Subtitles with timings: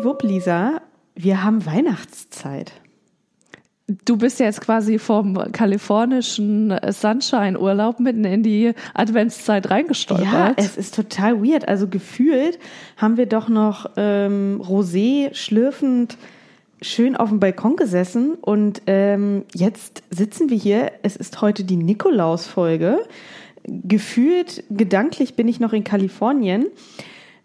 [0.00, 0.80] Schwuppdiwupp, Lisa,
[1.14, 2.72] wir haben Weihnachtszeit.
[4.06, 10.26] Du bist ja jetzt quasi vom kalifornischen Sunshine-Urlaub mitten in die Adventszeit reingestolpert.
[10.32, 11.68] Ja, es ist total weird.
[11.68, 12.58] Also gefühlt
[12.96, 16.16] haben wir doch noch ähm, Rosé schlürfend
[16.80, 20.92] schön auf dem Balkon gesessen und ähm, jetzt sitzen wir hier.
[21.02, 23.00] Es ist heute die Nikolaus-Folge.
[23.64, 26.66] Gefühlt, gedanklich bin ich noch in Kalifornien.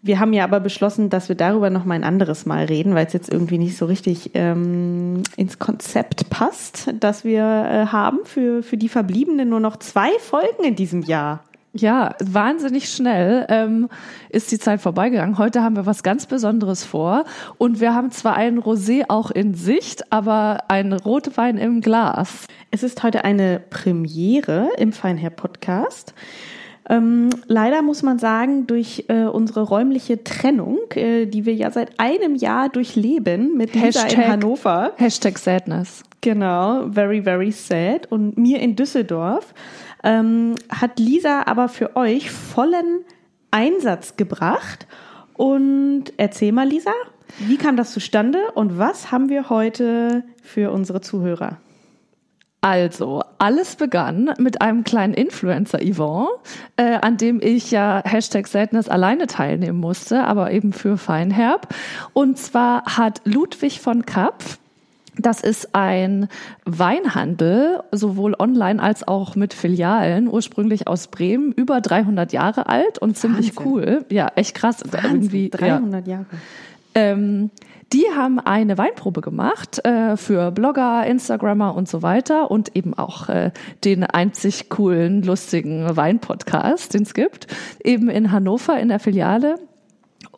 [0.06, 3.06] Wir haben ja aber beschlossen, dass wir darüber noch mal ein anderes Mal reden, weil
[3.06, 8.62] es jetzt irgendwie nicht so richtig ähm, ins Konzept passt, das wir äh, haben für,
[8.62, 11.42] für die Verbliebenen nur noch zwei Folgen in diesem Jahr.
[11.72, 13.88] Ja, wahnsinnig schnell ähm,
[14.30, 15.38] ist die Zeit vorbeigegangen.
[15.38, 17.24] Heute haben wir was ganz Besonderes vor
[17.58, 22.46] und wir haben zwar einen Rosé auch in Sicht, aber einen Rotwein im Glas.
[22.70, 26.14] Es ist heute eine Premiere im Feinherr Podcast.
[26.88, 31.98] Ähm, leider muss man sagen, durch äh, unsere räumliche Trennung, äh, die wir ja seit
[31.98, 34.92] einem Jahr durchleben mit Lisa Hashtag, in Hannover.
[34.96, 36.04] Hashtag Sadness.
[36.20, 38.10] Genau, very, very sad.
[38.10, 39.52] Und mir in Düsseldorf
[40.04, 43.04] ähm, hat Lisa aber für euch vollen
[43.50, 44.86] Einsatz gebracht.
[45.34, 46.92] Und erzähl mal, Lisa,
[47.38, 51.58] wie kam das zustande und was haben wir heute für unsere Zuhörer?
[52.66, 56.26] Also, alles begann mit einem kleinen Influencer-Event,
[56.76, 61.72] äh, an dem ich ja Hashtag Sadness alleine teilnehmen musste, aber eben für Feinherb.
[62.12, 64.58] Und zwar hat Ludwig von Kapf,
[65.16, 66.26] das ist ein
[66.64, 73.16] Weinhandel, sowohl online als auch mit Filialen, ursprünglich aus Bremen, über 300 Jahre alt und
[73.16, 73.72] ziemlich Wahnsinn.
[73.72, 74.04] cool.
[74.10, 74.82] Ja, echt krass.
[74.90, 76.14] Wahnsinn, Irgendwie, 300 ja.
[76.14, 76.26] Jahre.
[76.96, 77.50] Ähm,
[77.92, 83.28] die haben eine Weinprobe gemacht äh, für Blogger, Instagrammer und so weiter und eben auch
[83.28, 83.52] äh,
[83.84, 87.46] den einzig coolen, lustigen Weinpodcast, den es gibt,
[87.82, 89.56] eben in Hannover in der Filiale.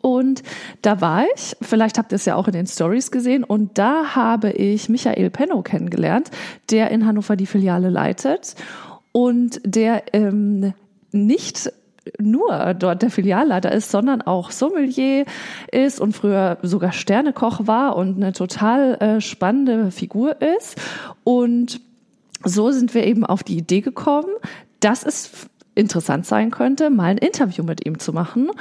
[0.01, 0.43] Und
[0.81, 4.15] da war ich, vielleicht habt ihr es ja auch in den Stories gesehen, und da
[4.15, 6.31] habe ich Michael Penno kennengelernt,
[6.69, 8.55] der in Hannover die Filiale leitet
[9.11, 10.73] und der ähm,
[11.11, 11.71] nicht
[12.19, 15.25] nur dort der Filialleiter ist, sondern auch Sommelier
[15.71, 20.79] ist und früher sogar Sternekoch war und eine total äh, spannende Figur ist.
[21.23, 21.81] Und
[22.43, 24.29] so sind wir eben auf die Idee gekommen,
[24.79, 28.51] dass es interessant sein könnte, mal ein Interview mit ihm zu machen.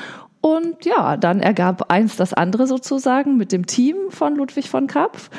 [0.40, 5.30] Und ja, dann ergab eins das andere sozusagen mit dem Team von Ludwig von Kapf.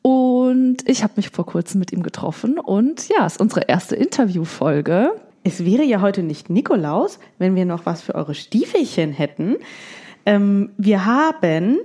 [0.00, 3.94] Und ich habe mich vor kurzem mit ihm getroffen und ja, es ist unsere erste
[3.94, 5.12] Interviewfolge.
[5.44, 9.56] Es wäre ja heute nicht Nikolaus, wenn wir noch was für eure Stiefelchen hätten.
[10.24, 11.78] Ähm, wir haben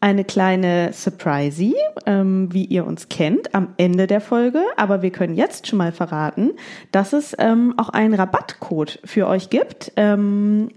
[0.00, 1.72] eine kleine Surprise,
[2.04, 4.62] ähm, wie ihr uns kennt, am Ende der Folge.
[4.76, 6.50] Aber wir können jetzt schon mal verraten,
[6.92, 9.92] dass es ähm, auch einen Rabattcode für euch gibt.
[9.96, 10.68] Ähm,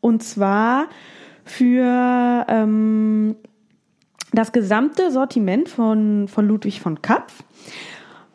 [0.00, 0.88] und zwar
[1.44, 3.36] für ähm,
[4.32, 7.44] das gesamte Sortiment von, von Ludwig von Kapf.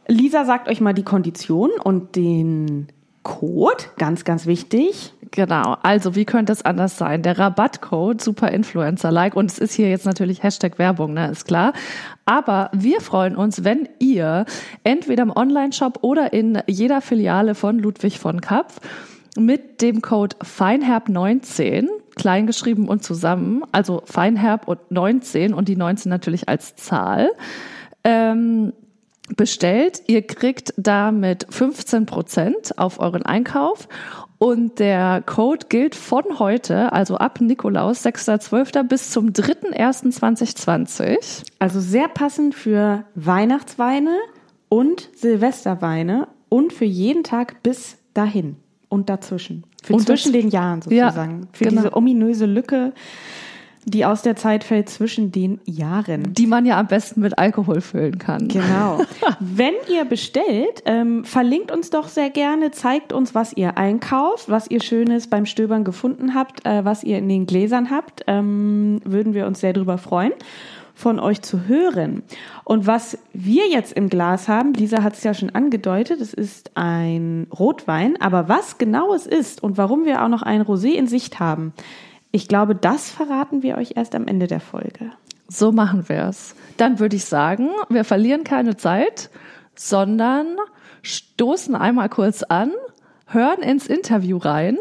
[0.07, 2.87] Lisa sagt euch mal die Kondition und den
[3.29, 5.13] Code, ganz, ganz wichtig.
[5.29, 7.21] Genau, also wie könnte es anders sein?
[7.21, 11.45] Der Rabattcode Super Influencer Like und es ist hier jetzt natürlich Hashtag Werbung, ne, ist
[11.45, 11.73] klar.
[12.25, 14.45] Aber wir freuen uns, wenn ihr
[14.83, 18.79] entweder im Online-Shop oder in jeder Filiale von Ludwig von Kapf
[19.37, 26.49] mit dem Code Feinherb19, kleingeschrieben und zusammen, also Feinherb und 19 und die 19 natürlich
[26.49, 27.29] als Zahl,
[28.03, 28.73] ähm,
[29.35, 30.03] bestellt.
[30.07, 33.87] Ihr kriegt damit 15 Prozent auf euren Einkauf
[34.39, 38.83] und der Code gilt von heute, also ab Nikolaus, 6.12.
[38.83, 41.43] bis zum 3.1.2020.
[41.59, 44.15] Also sehr passend für Weihnachtsweine
[44.69, 48.55] und Silvesterweine und für jeden Tag bis dahin
[48.87, 49.65] und dazwischen.
[49.83, 51.41] Für und zwischen den Jahren sozusagen.
[51.41, 51.81] Ja, für genau.
[51.81, 52.93] diese ominöse Lücke
[53.91, 56.33] die aus der Zeit fällt zwischen den Jahren.
[56.33, 58.47] Die man ja am besten mit Alkohol füllen kann.
[58.47, 59.01] Genau.
[59.39, 64.69] Wenn ihr bestellt, ähm, verlinkt uns doch sehr gerne, zeigt uns, was ihr einkauft, was
[64.69, 68.23] ihr Schönes beim Stöbern gefunden habt, äh, was ihr in den Gläsern habt.
[68.27, 70.33] Ähm, würden wir uns sehr drüber freuen
[70.99, 72.23] von euch zu hören.
[72.65, 76.71] Und was wir jetzt im Glas haben, Lisa hat es ja schon angedeutet, es ist
[76.75, 81.07] ein Rotwein, aber was genau es ist und warum wir auch noch ein Rosé in
[81.07, 81.71] Sicht haben,
[82.31, 85.11] ich glaube, das verraten wir euch erst am Ende der Folge.
[85.47, 86.55] So machen wir es.
[86.77, 89.31] Dann würde ich sagen, wir verlieren keine Zeit,
[89.75, 90.57] sondern
[91.01, 92.71] stoßen einmal kurz an,
[93.25, 94.77] hören ins Interview rein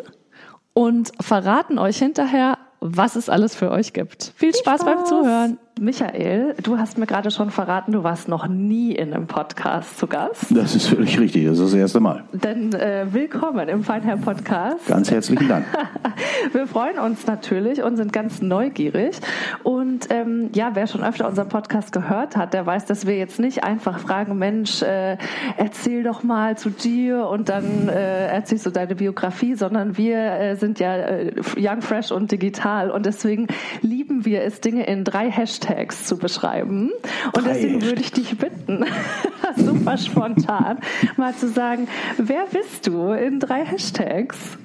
[0.75, 4.33] und verraten euch hinterher, was es alles für euch gibt.
[4.37, 5.59] Viel, Viel Spaß, Spaß beim Zuhören.
[5.81, 10.09] Michael, du hast mir gerade schon verraten, du warst noch nie in einem Podcast zu
[10.09, 10.47] Gast.
[10.51, 12.25] Das ist völlig richtig, das ist das erste Mal.
[12.33, 14.87] Dann äh, willkommen im Feinherr Podcast.
[14.89, 15.67] Ganz herzlichen Dank.
[16.53, 19.17] Wir freuen uns natürlich und sind ganz neugierig.
[19.63, 23.39] Und ähm, ja, wer schon öfter unseren Podcast gehört hat, der weiß, dass wir jetzt
[23.39, 25.17] nicht einfach fragen, Mensch, äh,
[25.57, 30.57] erzähl doch mal zu dir und dann äh, erzählst du deine Biografie, sondern wir äh,
[30.57, 33.47] sind ja äh, young, fresh und digital und deswegen
[33.81, 35.68] lieben wir es, Dinge in drei Hashtags
[36.07, 36.91] zu beschreiben.
[37.35, 38.85] Und Drei deswegen würde ich dich bitten,
[39.57, 40.79] super spontan,
[41.17, 44.59] mal zu sagen, wer bist du in drei Hashtags?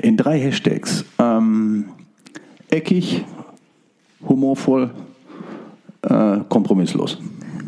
[0.00, 1.04] In drei Hashtags.
[1.18, 1.90] Ähm,
[2.70, 3.24] eckig,
[4.26, 4.90] humorvoll,
[6.02, 7.18] äh, kompromisslos.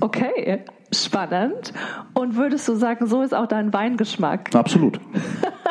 [0.00, 1.72] Okay, spannend.
[2.14, 4.54] Und würdest du sagen, so ist auch dein Weingeschmack?
[4.54, 5.00] Absolut.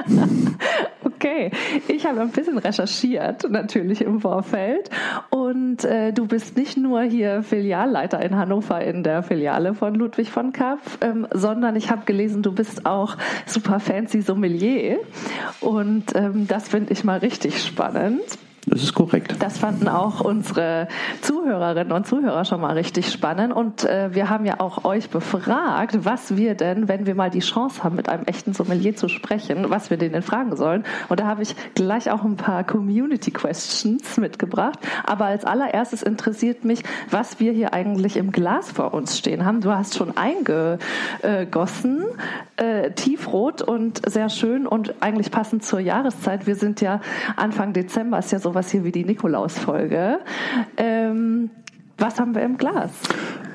[1.23, 1.51] Okay,
[1.87, 4.89] ich habe ein bisschen recherchiert, natürlich im Vorfeld.
[5.29, 10.29] Und äh, du bist nicht nur hier Filialleiter in Hannover in der Filiale von Ludwig
[10.29, 13.15] von Kaff, ähm, sondern ich habe gelesen, du bist auch
[13.45, 14.99] super fancy Sommelier.
[15.61, 18.37] Und ähm, das finde ich mal richtig spannend.
[18.65, 19.35] Das ist korrekt.
[19.39, 20.87] Das fanden auch unsere
[21.21, 23.53] Zuhörerinnen und Zuhörer schon mal richtig spannend.
[23.53, 27.39] Und äh, wir haben ja auch euch befragt, was wir denn, wenn wir mal die
[27.39, 30.85] Chance haben, mit einem echten Sommelier zu sprechen, was wir denen fragen sollen.
[31.09, 34.79] Und da habe ich gleich auch ein paar Community Questions mitgebracht.
[35.05, 39.59] Aber als allererstes interessiert mich, was wir hier eigentlich im Glas vor uns stehen haben.
[39.59, 42.05] Du hast schon eingegossen,
[42.55, 46.47] äh, tiefrot und sehr schön und eigentlich passend zur Jahreszeit.
[46.47, 47.01] Wir sind ja
[47.35, 50.19] Anfang Dezember, ist ja sowas hier wie die Nikolausfolge.
[50.77, 51.49] Ähm,
[51.97, 52.91] was haben wir im Glas?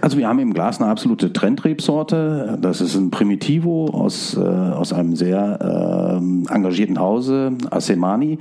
[0.00, 2.58] Also wir haben im Glas eine absolute Trendrebsorte.
[2.60, 8.38] Das ist ein Primitivo aus, äh, aus einem sehr ähm, engagierten Hause, Asemani.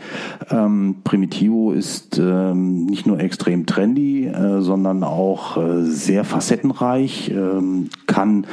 [0.49, 7.89] Ähm, Primitivo ist ähm, nicht nur extrem trendy, äh, sondern auch äh, sehr facettenreich, ähm,
[8.05, 8.45] kann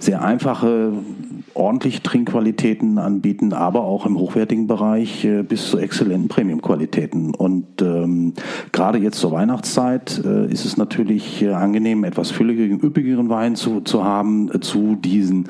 [0.00, 0.92] sehr einfache
[1.54, 7.34] ordentlich Trinkqualitäten anbieten, aber auch im hochwertigen Bereich äh, bis zu exzellenten Premiumqualitäten.
[7.34, 8.34] Und ähm,
[8.72, 13.80] gerade jetzt zur Weihnachtszeit äh, ist es natürlich äh, angenehm, etwas fülligeren, üppigeren Wein zu,
[13.80, 15.48] zu haben, äh, zu diesen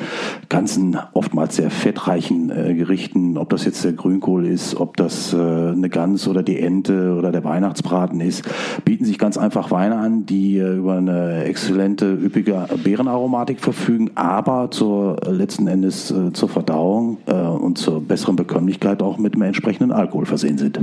[0.49, 5.37] ganzen oftmals sehr fettreichen äh, Gerichten, ob das jetzt der Grünkohl ist, ob das äh,
[5.37, 8.44] eine Gans oder die Ente oder der Weihnachtsbraten ist,
[8.85, 14.40] bieten sich ganz einfach Weine an, die über eine exzellente, üppige Beerenaromatik verfügen, aber
[14.71, 19.43] zur äh, letzten Endes äh, zur Verdauung äh, und zur besseren Bekömmlichkeit auch mit einem
[19.43, 20.81] entsprechenden Alkohol versehen sind.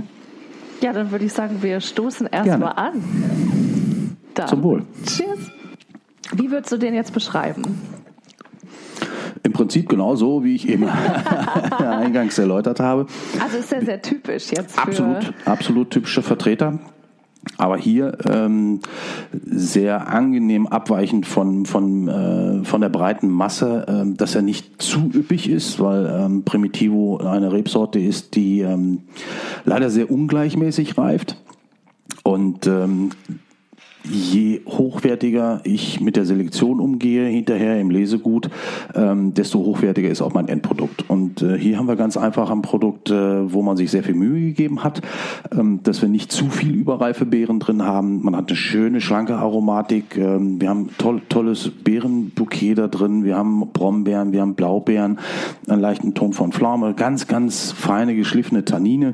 [0.81, 4.15] Ja, dann würde ich sagen, wir stoßen erstmal an.
[4.33, 4.47] Dann.
[4.47, 4.83] Zum Wohl.
[5.05, 5.39] Cheers.
[6.33, 7.63] Wie würdest du den jetzt beschreiben?
[9.43, 10.87] Im Prinzip genauso, wie ich eben
[11.79, 13.07] eingangs erläutert habe.
[13.41, 16.79] Also ist ja sehr typisch jetzt für Absolut, absolut typische Vertreter.
[17.57, 18.81] Aber hier ähm,
[19.31, 25.09] sehr angenehm abweichend von, von, äh, von der breiten Masse, ähm, dass er nicht zu
[25.13, 29.03] üppig ist, weil ähm, Primitivo eine Rebsorte ist, die ähm,
[29.65, 31.37] leider sehr ungleichmäßig reift.
[32.23, 33.11] Und ähm,
[34.09, 38.49] je hochwertiger ich mit der Selektion umgehe, hinterher im Lesegut,
[38.95, 41.09] ähm, desto hochwertiger ist auch mein Endprodukt.
[41.09, 44.15] Und äh, hier haben wir ganz einfach ein Produkt, äh, wo man sich sehr viel
[44.15, 45.01] Mühe gegeben hat,
[45.51, 48.23] ähm, dass wir nicht zu viel überreife Beeren drin haben.
[48.23, 50.17] Man hat eine schöne, schlanke Aromatik.
[50.17, 53.23] Ähm, wir haben toll, tolles Beerenbouquet da drin.
[53.23, 55.19] Wir haben Brombeeren, wir haben Blaubeeren,
[55.67, 59.13] einen leichten Ton von Pflaume, ganz, ganz feine, geschliffene Tannine,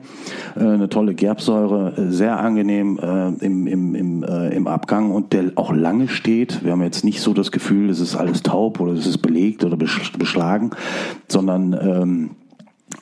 [0.55, 5.31] äh, eine tolle Gerbsäure, äh, sehr angenehm äh, im, im, im, äh, im Abgang und
[5.31, 6.65] der auch lange steht.
[6.65, 9.63] Wir haben jetzt nicht so das Gefühl, es ist alles taub oder es ist belegt
[9.63, 10.71] oder besch- beschlagen,
[11.29, 12.29] sondern ähm,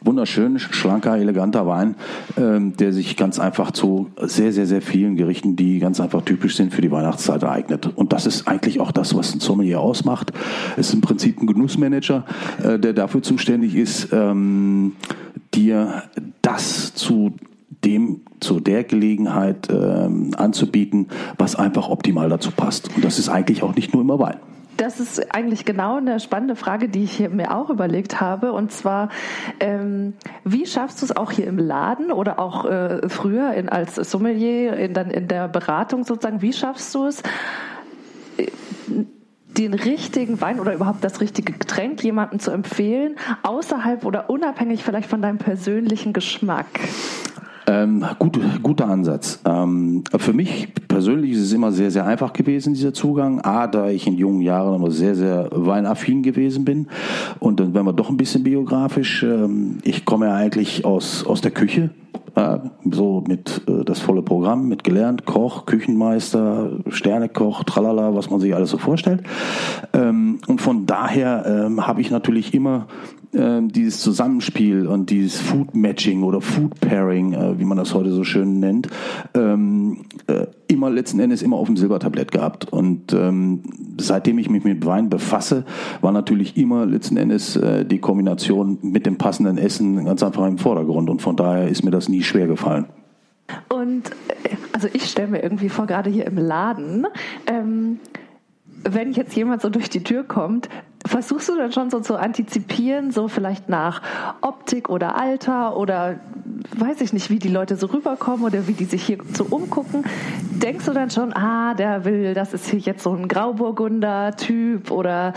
[0.04, 1.96] wunderschön, schlanker, eleganter Wein,
[2.38, 6.56] ähm, der sich ganz einfach zu sehr, sehr, sehr vielen Gerichten, die ganz einfach typisch
[6.56, 7.90] sind für die Weihnachtszeit eignet.
[7.98, 10.34] Und das ist eigentlich auch das, was ein Sommelier ausmacht.
[10.78, 12.26] Es ist im Prinzip ein Genussmanager,
[12.64, 14.98] äh, der dafür zuständig ist, ähm,
[15.56, 16.04] dir
[16.44, 17.34] das zu
[17.84, 22.96] dem zu der Gelegenheit ähm, anzubieten, was einfach optimal dazu passt.
[22.96, 24.38] Und das ist eigentlich auch nicht nur immer Wein.
[24.78, 28.52] Das ist eigentlich genau eine spannende Frage, die ich mir auch überlegt habe.
[28.52, 29.10] Und zwar,
[29.60, 30.14] ähm,
[30.44, 34.74] wie schaffst du es auch hier im Laden oder auch äh, früher in, als Sommelier,
[34.74, 37.22] in, dann in der Beratung sozusagen, wie schaffst du es,
[38.38, 38.48] äh,
[39.58, 45.10] den richtigen Wein oder überhaupt das richtige Getränk jemandem zu empfehlen, außerhalb oder unabhängig vielleicht
[45.10, 46.68] von deinem persönlichen Geschmack?
[47.68, 49.40] Ähm, gut, guter Ansatz.
[49.46, 53.42] Ähm, für mich persönlich ist es immer sehr, sehr einfach gewesen, dieser Zugang.
[53.42, 56.88] A, da ich in jungen Jahren immer sehr, sehr weinaffin gewesen bin.
[57.40, 61.42] Und dann, wenn man doch ein bisschen biografisch, ähm, ich komme ja eigentlich aus, aus
[61.42, 61.92] der Küche.
[62.36, 68.40] Äh, so mit äh, das volle Programm, mit gelernt, Koch, Küchenmeister, Sternekoch, tralala, was man
[68.40, 69.24] sich alles so vorstellt.
[69.94, 72.88] Ähm, und von daher ähm, habe ich natürlich immer
[73.34, 78.12] äh, dieses Zusammenspiel und dieses Food Matching oder Food Pairing, äh, wie man das heute
[78.12, 78.90] so schön nennt,
[79.34, 80.06] ähm,
[80.68, 82.72] immer letzten Endes immer auf dem Silbertablett gehabt.
[82.72, 83.62] Und ähm,
[83.98, 85.66] seitdem ich mich mit Wein befasse,
[86.00, 91.10] war natürlich immer letzten Endes die Kombination mit dem passenden Essen ganz einfach im Vordergrund.
[91.10, 92.88] Und von daher ist mir das nie schwer gefallen.
[93.70, 94.10] Und
[94.44, 97.08] äh, also ich stelle mir irgendwie vor, gerade hier im Laden,
[97.48, 98.00] ähm,
[98.84, 100.70] wenn jetzt jemand so durch die Tür kommt,
[101.06, 104.02] versuchst du dann schon so zu antizipieren, so vielleicht nach
[104.42, 106.20] Optik oder Alter oder
[106.78, 110.04] weiß ich nicht, wie die Leute so rüberkommen oder wie die sich hier so umgucken?
[110.52, 115.34] Denkst du dann schon, ah, der will, das ist hier jetzt so ein Grauburgunder-Typ oder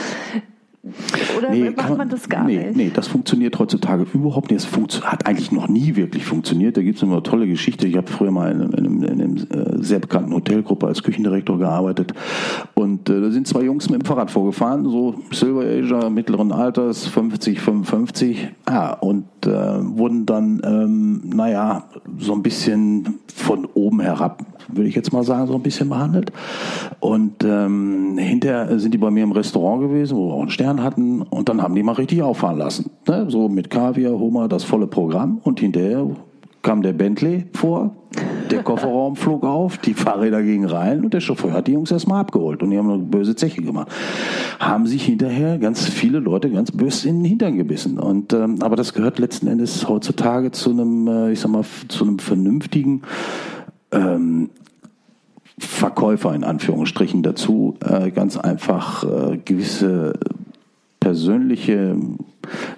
[1.39, 2.77] oder nee, macht man, man, das gar nee, nicht?
[2.77, 4.67] Nee, das funktioniert heutzutage überhaupt nicht.
[4.67, 6.77] Es hat eigentlich noch nie wirklich funktioniert.
[6.77, 7.87] Da gibt es immer eine tolle Geschichte.
[7.87, 11.59] Ich habe früher mal in, in, in, in einer äh, sehr bekannten Hotelgruppe als Küchendirektor
[11.59, 12.13] gearbeitet.
[12.75, 17.07] Und äh, da sind zwei Jungs mit dem Fahrrad vorgefahren, so Silver Asia mittleren Alters,
[17.07, 18.49] 50, 55.
[18.67, 21.85] Ah, und äh, wurden dann, ähm, naja,
[22.19, 26.33] so ein bisschen von oben herab würde ich jetzt mal sagen, so ein bisschen behandelt.
[27.01, 30.83] Und ähm, hinterher sind die bei mir im Restaurant gewesen, wo wir auch einen Stern
[30.83, 31.23] hatten.
[31.23, 32.91] Und dann haben die mal richtig auffahren lassen.
[33.07, 33.27] Ne?
[33.29, 35.39] So mit Kaviar, Hummer, das volle Programm.
[35.43, 36.07] Und hinterher
[36.63, 37.95] kam der Bentley vor,
[38.51, 42.21] der Kofferraum flog auf, die Fahrräder gingen rein und der Chauffeur hat die Jungs erstmal
[42.21, 43.89] abgeholt und die haben eine böse Zeche gemacht.
[44.59, 47.99] Haben sich hinterher ganz viele Leute ganz böse in den Hintern gebissen.
[47.99, 52.05] Und, ähm, aber das gehört letzten Endes heutzutage zu einem, äh, ich sag mal, zu
[52.05, 53.03] einem vernünftigen
[53.95, 54.51] ähm,
[55.59, 60.15] Verkäufer in Anführungsstrichen dazu, äh, ganz einfach äh, gewisse
[60.99, 61.97] persönliche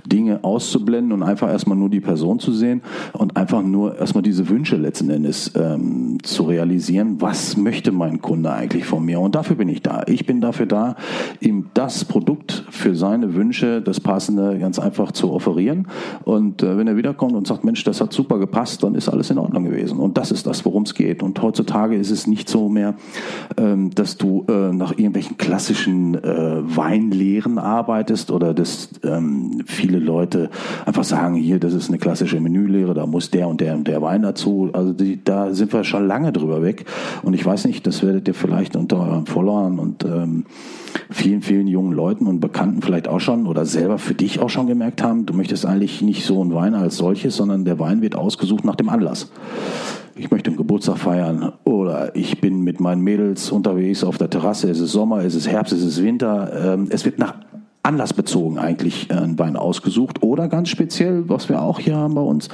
[0.04, 2.82] Dinge auszublenden und einfach erstmal nur die Person zu sehen
[3.12, 8.52] und einfach nur erstmal diese Wünsche letzten Endes ähm, zu realisieren, was möchte mein Kunde
[8.52, 9.20] eigentlich von mir?
[9.20, 10.02] Und dafür bin ich da.
[10.06, 10.96] Ich bin dafür da,
[11.40, 15.88] ihm das Produkt für seine Wünsche, das passende ganz einfach zu offerieren.
[16.24, 19.30] Und äh, wenn er wiederkommt und sagt, Mensch, das hat super gepasst, dann ist alles
[19.30, 19.98] in Ordnung gewesen.
[19.98, 21.22] Und das ist das, worum es geht.
[21.22, 22.94] Und heutzutage ist es nicht so mehr,
[23.56, 30.50] ähm, dass du äh, nach irgendwelchen klassischen äh, Weinlehren arbeitest oder das ähm, viele Leute
[30.84, 34.02] einfach sagen, hier, das ist eine klassische Menülehre, da muss der und der und der
[34.02, 34.70] Wein dazu.
[34.72, 36.84] Also die, da sind wir schon lange drüber weg.
[37.22, 40.44] Und ich weiß nicht, das werdet ihr vielleicht unter euren Followern und ähm,
[41.10, 44.66] vielen, vielen jungen Leuten und Bekannten vielleicht auch schon oder selber für dich auch schon
[44.66, 48.16] gemerkt haben, du möchtest eigentlich nicht so einen Wein als solches, sondern der Wein wird
[48.16, 49.30] ausgesucht nach dem Anlass
[50.16, 54.70] ich möchte einen Geburtstag feiern oder ich bin mit meinen Mädels unterwegs auf der Terrasse,
[54.70, 56.74] es ist Sommer, es ist Herbst, es ist Winter.
[56.74, 57.34] Ähm, es wird nach
[57.86, 62.20] anlassbezogen eigentlich äh, ein Wein ausgesucht oder ganz speziell, was wir auch hier haben bei
[62.20, 62.48] uns,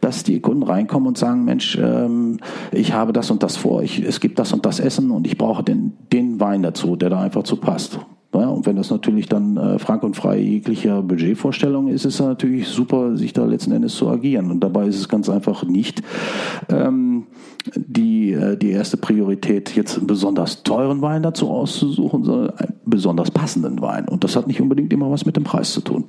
[0.00, 2.38] dass die Kunden reinkommen und sagen, Mensch, ähm,
[2.72, 5.38] ich habe das und das vor, ich, es gibt das und das Essen und ich
[5.38, 7.98] brauche den, den Wein dazu, der da einfach zu passt.
[8.34, 12.26] Ja, und wenn das natürlich dann äh, frank und frei jeglicher Budgetvorstellung ist, ist es
[12.26, 14.50] natürlich super, sich da letzten Endes zu agieren.
[14.50, 16.02] Und dabei ist es ganz einfach nicht
[16.70, 17.26] ähm,
[17.74, 23.30] die, äh, die erste Priorität, jetzt einen besonders teuren Wein dazu auszusuchen, sondern einen besonders
[23.30, 24.08] passenden Wein.
[24.08, 26.04] Und das hat nicht unbedingt immer was mit dem Preis zu tun.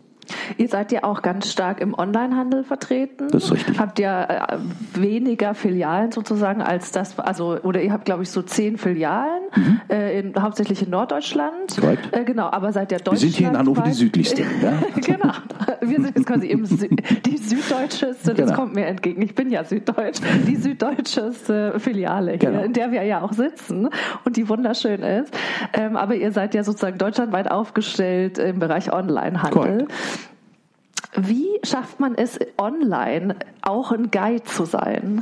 [0.57, 3.27] Ihr seid ja auch ganz stark im Onlinehandel vertreten.
[3.31, 3.79] Das ist richtig.
[3.79, 4.57] Habt ja äh,
[4.93, 9.81] weniger Filialen sozusagen als das, also oder ihr habt glaube ich so zehn Filialen, mhm.
[9.89, 11.77] äh, in, hauptsächlich in Norddeutschland.
[11.79, 12.09] Korrekt.
[12.11, 13.21] Äh, genau, aber seid ja Deutschland.
[13.21, 14.43] Wir sind hier in Hannover die südlichste.
[14.61, 14.73] ja?
[15.01, 15.33] genau.
[15.89, 16.87] Wir sind jetzt quasi im Sü
[17.25, 18.55] die süddeutscheste, das genau.
[18.55, 19.21] kommt mir entgegen.
[19.21, 22.63] Ich bin ja süddeutsch, die süddeutscheste Filiale hier, genau.
[22.63, 23.89] in der wir ja auch sitzen
[24.25, 25.35] und die wunderschön ist.
[25.73, 29.87] Ähm, aber ihr seid ja sozusagen deutschlandweit aufgestellt im Bereich Onlinehandel.
[31.15, 35.21] Wie schafft man es online auch ein Guide zu sein?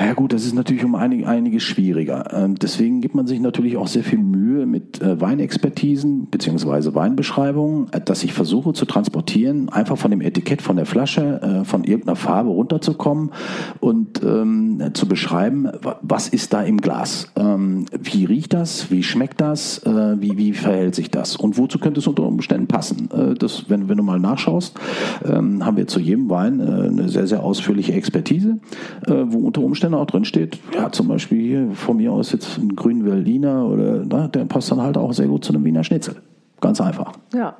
[0.00, 2.32] Ja gut, das ist natürlich um einig, einiges schwieriger.
[2.32, 7.88] Ähm, deswegen gibt man sich natürlich auch sehr viel Mühe mit äh, Weinexpertisen beziehungsweise Weinbeschreibungen,
[7.92, 11.82] äh, dass ich versuche zu transportieren, einfach von dem Etikett, von der Flasche, äh, von
[11.82, 13.32] irgendeiner Farbe runterzukommen
[13.80, 15.68] und ähm, zu beschreiben,
[16.02, 20.52] was ist da im Glas, ähm, wie riecht das, wie schmeckt das, äh, wie, wie
[20.52, 23.10] verhält sich das und wozu könnte es unter Umständen passen.
[23.12, 24.78] Äh, das, wenn, wenn du mal nachschaust,
[25.24, 28.58] ähm, haben wir zu jedem Wein äh, eine sehr, sehr ausführliche Expertise,
[29.06, 32.74] wo unter Umständen auch drin steht, ja, zum Beispiel hier von mir aus jetzt ein
[32.74, 36.16] grünen Berliner oder na, der passt dann halt auch sehr gut zu einem Wiener Schnitzel.
[36.60, 37.12] Ganz einfach.
[37.32, 37.54] Ja.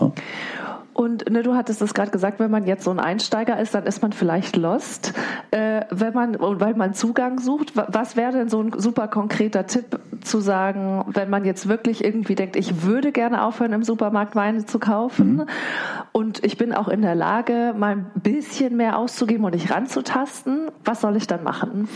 [0.00, 0.12] ja.
[1.00, 3.86] Und ne, du hattest es gerade gesagt, wenn man jetzt so ein Einsteiger ist, dann
[3.86, 5.14] ist man vielleicht lost.
[5.50, 9.98] Äh, wenn man, weil man Zugang sucht, was wäre denn so ein super konkreter Tipp
[10.20, 14.66] zu sagen, wenn man jetzt wirklich irgendwie denkt, ich würde gerne aufhören, im Supermarkt Weine
[14.66, 15.46] zu kaufen mhm.
[16.12, 20.68] und ich bin auch in der Lage, mal ein bisschen mehr auszugeben und dich ranzutasten,
[20.84, 21.88] was soll ich dann machen?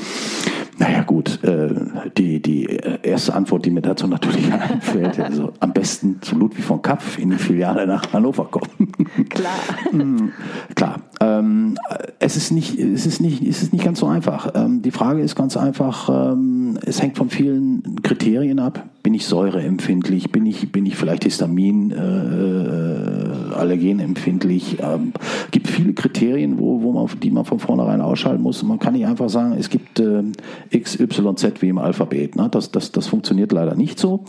[0.78, 1.69] Naja gut, äh,
[2.16, 2.64] die, die
[3.02, 7.31] erste Antwort, die mir dazu natürlich einfällt, also am besten zu Ludwig von Kapf in
[7.31, 8.93] die Filiale nach Hannover kommen.
[9.28, 9.52] Klar.
[9.90, 10.33] Hm,
[10.75, 11.00] klar.
[11.21, 11.76] Ähm,
[12.19, 14.50] es ist nicht, es ist nicht, es ist nicht ganz so einfach.
[14.54, 16.53] Ähm, die Frage ist ganz einfach, ähm,
[16.86, 18.86] es hängt von vielen Kriterien ab.
[19.02, 20.32] Bin ich säureempfindlich?
[20.32, 24.78] Bin ich, bin ich vielleicht Histamin, äh, äh allergenempfindlich?
[24.80, 25.12] Ähm,
[25.50, 28.62] gibt viele Kriterien, wo, wo man, die man von vornherein ausschalten muss.
[28.62, 30.22] Man kann nicht einfach sagen, es gibt äh,
[30.70, 32.36] X, Y, Z wie im Alphabet.
[32.36, 32.48] Ne?
[32.50, 34.24] Das, das, das funktioniert leider nicht so.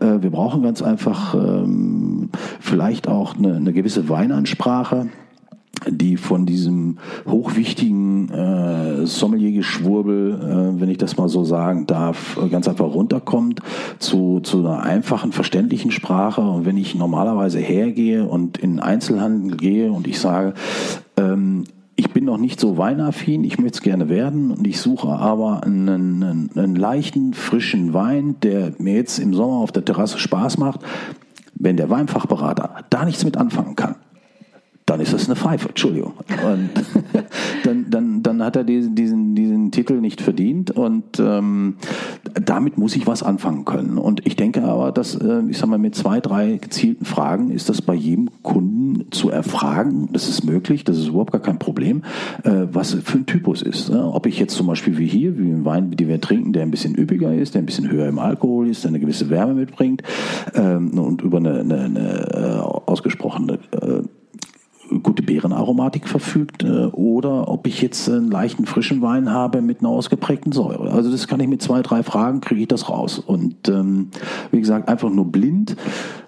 [0.00, 5.08] Äh, wir brauchen ganz einfach ähm, vielleicht auch eine, eine gewisse Weinansprache
[5.86, 10.34] die von diesem hochwichtigen äh, Sommelier-Geschwurbel,
[10.76, 13.60] äh, wenn ich das mal so sagen darf, ganz einfach runterkommt
[13.98, 16.40] zu, zu einer einfachen, verständlichen Sprache.
[16.40, 20.54] Und wenn ich normalerweise hergehe und in Einzelhandel gehe und ich sage,
[21.16, 21.64] ähm,
[21.96, 25.64] ich bin noch nicht so weinaffin, ich möchte es gerne werden und ich suche aber
[25.64, 30.58] einen, einen, einen leichten, frischen Wein, der mir jetzt im Sommer auf der Terrasse Spaß
[30.58, 30.80] macht.
[31.54, 33.96] Wenn der Weinfachberater da nichts mit anfangen kann,
[34.88, 36.14] dann ist das eine Pfeife, Entschuldigung.
[36.44, 36.70] Und
[37.64, 41.76] dann, dann, dann hat er diesen, diesen, diesen Titel nicht verdient und ähm,
[42.34, 43.98] damit muss ich was anfangen können.
[43.98, 47.68] Und ich denke aber, dass, äh, ich sag mal, mit zwei, drei gezielten Fragen ist
[47.68, 50.08] das bei jedem Kunden zu erfragen.
[50.12, 52.02] Das ist möglich, das ist überhaupt gar kein Problem,
[52.44, 53.90] äh, was für ein Typus ist.
[53.90, 54.02] Ne?
[54.02, 56.70] Ob ich jetzt zum Beispiel wie hier, wie ein Wein, den wir trinken, der ein
[56.70, 60.02] bisschen üppiger ist, der ein bisschen höher im Alkohol ist, der eine gewisse Wärme mitbringt
[60.54, 64.02] ähm, und über eine, eine, eine äh, ausgesprochene äh,
[65.28, 70.52] Beerenaromatik verfügt äh, oder ob ich jetzt einen leichten frischen Wein habe mit einer ausgeprägten
[70.52, 70.90] Säure.
[70.90, 73.18] Also das kann ich mit zwei, drei Fragen kriege ich das raus.
[73.18, 74.08] Und ähm,
[74.52, 75.76] wie gesagt, einfach nur blind,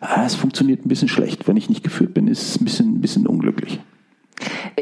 [0.02, 1.48] äh, es funktioniert ein bisschen schlecht.
[1.48, 3.80] Wenn ich nicht geführt bin, ist es ein bisschen, ein bisschen unglücklich.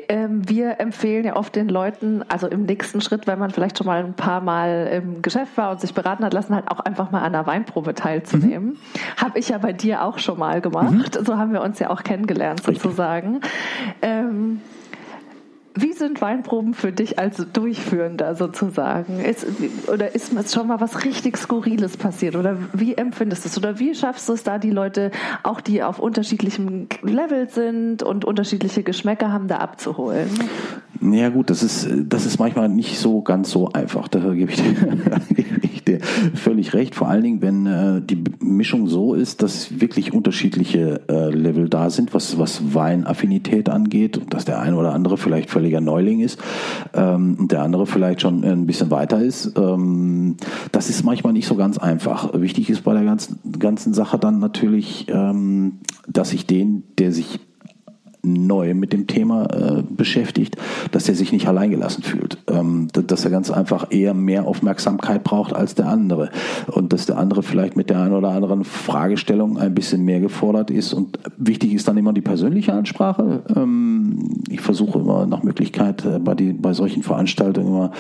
[0.09, 3.87] Ähm, wir empfehlen ja oft den Leuten, also im nächsten Schritt, wenn man vielleicht schon
[3.87, 7.11] mal ein paar Mal im Geschäft war und sich beraten hat lassen, halt auch einfach
[7.11, 8.71] mal an der Weinprobe teilzunehmen.
[8.71, 8.77] Mhm.
[9.17, 11.19] Habe ich ja bei dir auch schon mal gemacht.
[11.19, 11.25] Mhm.
[11.25, 13.41] So haben wir uns ja auch kennengelernt sozusagen.
[14.03, 14.61] Ähm,
[15.81, 19.21] wie sind Weinproben für dich als Durchführender sozusagen?
[19.21, 19.47] Ist,
[19.93, 22.37] oder ist schon mal was richtig Skurriles passiert?
[22.37, 23.59] Oder wie empfindest du es?
[23.59, 25.11] Oder wie schaffst du es da, die Leute,
[25.43, 30.29] auch die auf unterschiedlichem Level sind und unterschiedliche Geschmäcker haben, da abzuholen?
[31.01, 34.09] Ja gut, das ist, das ist manchmal nicht so ganz so einfach.
[34.09, 34.75] Da gebe ich dir,
[36.35, 36.95] völlig recht.
[36.95, 41.91] Vor allen Dingen, wenn äh, die Mischung so ist, dass wirklich unterschiedliche äh, Level da
[41.91, 46.39] sind, was, was Weinaffinität angeht dass der eine oder andere vielleicht völliger Neuling ist
[46.95, 49.53] ähm, und der andere vielleicht schon ein bisschen weiter ist.
[49.57, 50.37] Ähm,
[50.73, 52.33] das ist manchmal nicht so ganz einfach.
[52.35, 57.41] Wichtig ist bei der ganzen, ganzen Sache dann natürlich, ähm, dass ich den, der sich
[58.33, 60.57] neu mit dem Thema äh, beschäftigt,
[60.93, 62.39] dass er sich nicht alleingelassen fühlt.
[62.49, 66.31] Ähm, dass er ganz einfach eher mehr Aufmerksamkeit braucht als der andere.
[66.67, 70.71] Und dass der andere vielleicht mit der einen oder anderen Fragestellung ein bisschen mehr gefordert
[70.71, 70.93] ist.
[70.93, 73.43] Und wichtig ist dann immer die persönliche Ansprache.
[73.55, 77.93] Ähm, ich versuche immer nach Möglichkeit äh, bei, die, bei solchen Veranstaltungen immer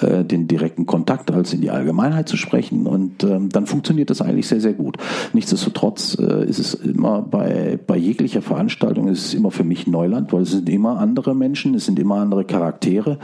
[0.00, 2.86] äh, den direkten Kontakt als in die Allgemeinheit zu sprechen.
[2.86, 4.96] Und ähm, dann funktioniert das eigentlich sehr, sehr gut.
[5.32, 9.88] Nichtsdestotrotz äh, ist es immer bei, bei jeglicher Veranstaltung ist es immer für mich mich
[9.88, 13.18] Neuland, weil es sind immer andere Menschen, es sind immer andere Charaktere.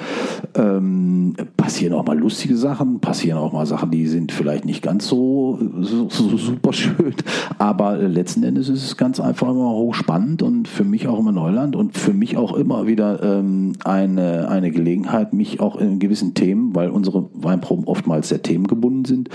[0.57, 5.07] Ähm, passieren auch mal lustige Sachen, passieren auch mal Sachen, die sind vielleicht nicht ganz
[5.07, 7.15] so, so, so super schön.
[7.59, 11.77] Aber letzten Endes ist es ganz einfach immer hochspannend und für mich auch immer Neuland
[11.77, 16.75] und für mich auch immer wieder ähm, eine, eine Gelegenheit, mich auch in gewissen Themen,
[16.75, 19.29] weil unsere Weinproben oftmals sehr themengebunden sind,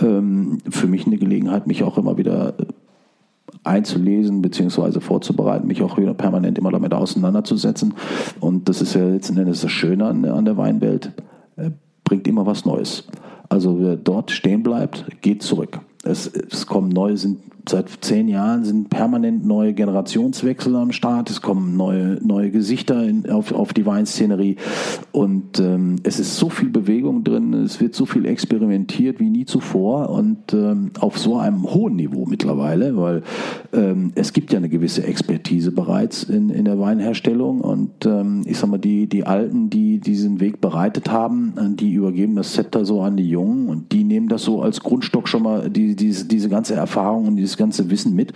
[0.00, 2.54] ähm, für mich eine Gelegenheit, mich auch immer wieder
[3.66, 5.00] einzulesen bzw.
[5.00, 7.94] vorzubereiten, mich auch permanent immer damit auseinanderzusetzen.
[8.40, 11.12] Und das ist ja letzten Endes das Schöne an, an der Weinwelt,
[12.04, 13.04] bringt immer was Neues.
[13.48, 15.80] Also wer dort stehen bleibt, geht zurück.
[16.04, 21.30] Es, es kommen neue, sind seit zehn Jahren sind permanent neue Generationswechsel am Start.
[21.30, 24.56] Es kommen neue, neue Gesichter in, auf, auf die Weinszenerie.
[25.12, 29.44] Und ähm, es ist so viel Bewegung drin, es wird so viel experimentiert wie nie
[29.46, 33.22] zuvor und ähm, auf so einem hohen Niveau mittlerweile, weil
[33.72, 37.60] ähm, es gibt ja eine gewisse Expertise bereits in, in der Weinherstellung.
[37.60, 42.36] Und ähm, ich sag mal, die, die Alten, die diesen Weg bereitet haben, die übergeben
[42.36, 45.68] das Zepter so an die Jungen und die nehmen das so als Grundstock schon mal,
[45.70, 48.32] die, diese, diese ganze Erfahrung und dieses das ganze Wissen mit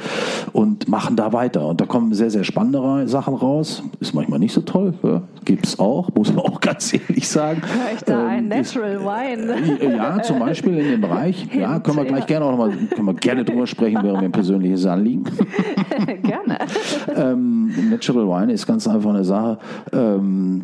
[0.53, 1.67] und machen da weiter.
[1.67, 3.83] Und da kommen sehr, sehr spannende Sachen raus.
[4.01, 7.61] Ist manchmal nicht so toll, ja, gibt's auch, muss man auch ganz ehrlich sagen.
[7.63, 9.81] Hör ich da ein ähm, Natural ist, Wine?
[9.81, 11.47] Äh, ja, zum Beispiel in dem Bereich.
[11.61, 14.33] Ja, können wir gleich gerne auch nochmal, können wir gerne drüber sprechen, wäre mir ein
[14.33, 15.25] persönliches Anliegen.
[16.23, 16.59] gerne.
[17.15, 19.59] ähm, Natural Wine ist ganz einfach eine Sache.
[19.93, 20.63] Ähm,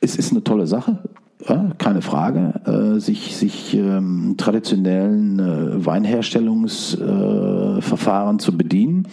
[0.00, 0.98] es ist eine tolle Sache.
[1.48, 9.08] Ja, keine Frage, äh, sich, sich ähm, traditionellen äh, Weinherstellungsverfahren äh, zu bedienen.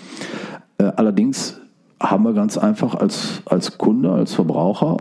[0.77, 1.61] Äh, allerdings
[2.01, 4.97] haben wir ganz einfach als, als Kunde, als Verbraucher,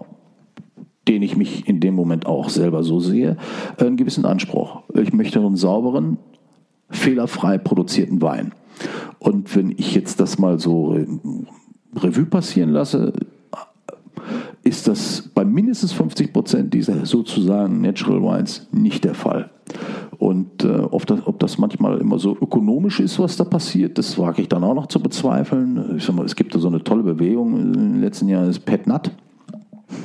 [1.08, 3.36] den ich mich in dem Moment auch selber so sehe,
[3.78, 4.82] einen gewissen Anspruch.
[4.94, 6.18] Ich möchte einen sauberen,
[6.90, 8.52] fehlerfrei produzierten Wein.
[9.18, 10.98] Und wenn ich jetzt das mal so
[11.94, 13.12] Revue passieren lasse,
[14.66, 19.50] ist das bei mindestens 50 Prozent dieser sozusagen Natural Wines nicht der Fall.
[20.18, 24.18] Und äh, ob, das, ob das manchmal immer so ökonomisch ist, was da passiert, das
[24.18, 25.96] wage ich dann auch noch zu bezweifeln.
[25.96, 28.58] Ich sag mal, es gibt da so eine tolle Bewegung in den letzten Jahren, das
[28.58, 29.10] Pet Nut.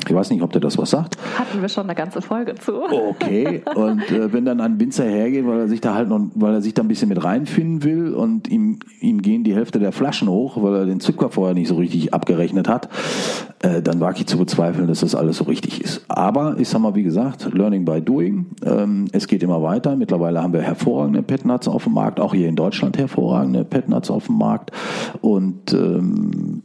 [0.08, 1.18] Ich weiß nicht, ob der das was sagt.
[1.40, 2.84] Hatten wir schon eine ganze Folge zu.
[2.84, 3.64] Okay.
[3.74, 6.62] Und äh, wenn dann ein Winzer hergeht, weil er sich da halt noch, weil er
[6.62, 10.28] sich da ein bisschen mit reinfinden will und ihm, ihm gehen die Hälfte der Flaschen
[10.28, 12.90] hoch, weil er den Zucker vorher nicht so richtig abgerechnet hat,
[13.60, 16.06] äh, dann wage ich zu bezweifeln, dass das alles so richtig ist.
[16.08, 18.48] Aber ich sag mal, wie gesagt, Learning by Doing.
[18.64, 19.96] Ähm, es geht immer weiter.
[19.96, 24.28] Mittlerweile haben wir hervorragende Petnuts auf dem Markt, auch hier in Deutschland hervorragende Petnuts auf
[24.28, 24.72] dem Markt.
[25.22, 26.64] Und ähm,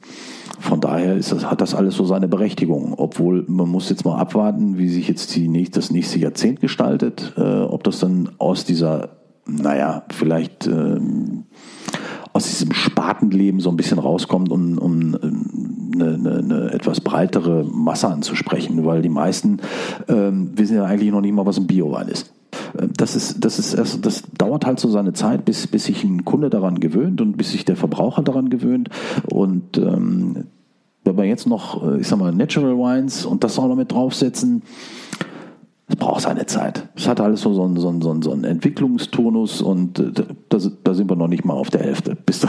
[0.58, 2.94] von daher ist das, hat das alles so seine Berechtigung.
[2.96, 7.40] Obwohl man muss jetzt mal abwarten, wie sich jetzt die das nächste Jahrzehnt gestaltet, äh,
[7.40, 9.10] ob das dann aus dieser,
[9.46, 11.44] naja, vielleicht ähm,
[12.32, 15.14] aus diesem Spatenleben so ein bisschen rauskommt, um, um
[15.94, 19.58] eine, eine, eine etwas breitere Masse anzusprechen, weil die meisten
[20.08, 22.35] ähm, wissen ja eigentlich noch nicht mal, was ein Biowein ist
[22.96, 26.24] das ist, das ist erst, das dauert halt so seine Zeit, bis, bis sich ein
[26.24, 28.90] Kunde daran gewöhnt und bis sich der Verbraucher daran gewöhnt.
[29.30, 30.44] Und ähm,
[31.04, 33.92] wenn wir jetzt noch, äh, ich sag mal, Natural Wines und das auch noch mit
[33.92, 34.62] draufsetzen,
[35.88, 36.88] es braucht seine Zeit.
[36.96, 40.10] Es hat alles so, so, einen, so, einen, so einen Entwicklungstonus und äh,
[40.48, 42.46] da, da, sind wir noch nicht mal auf der Hälfte, bis,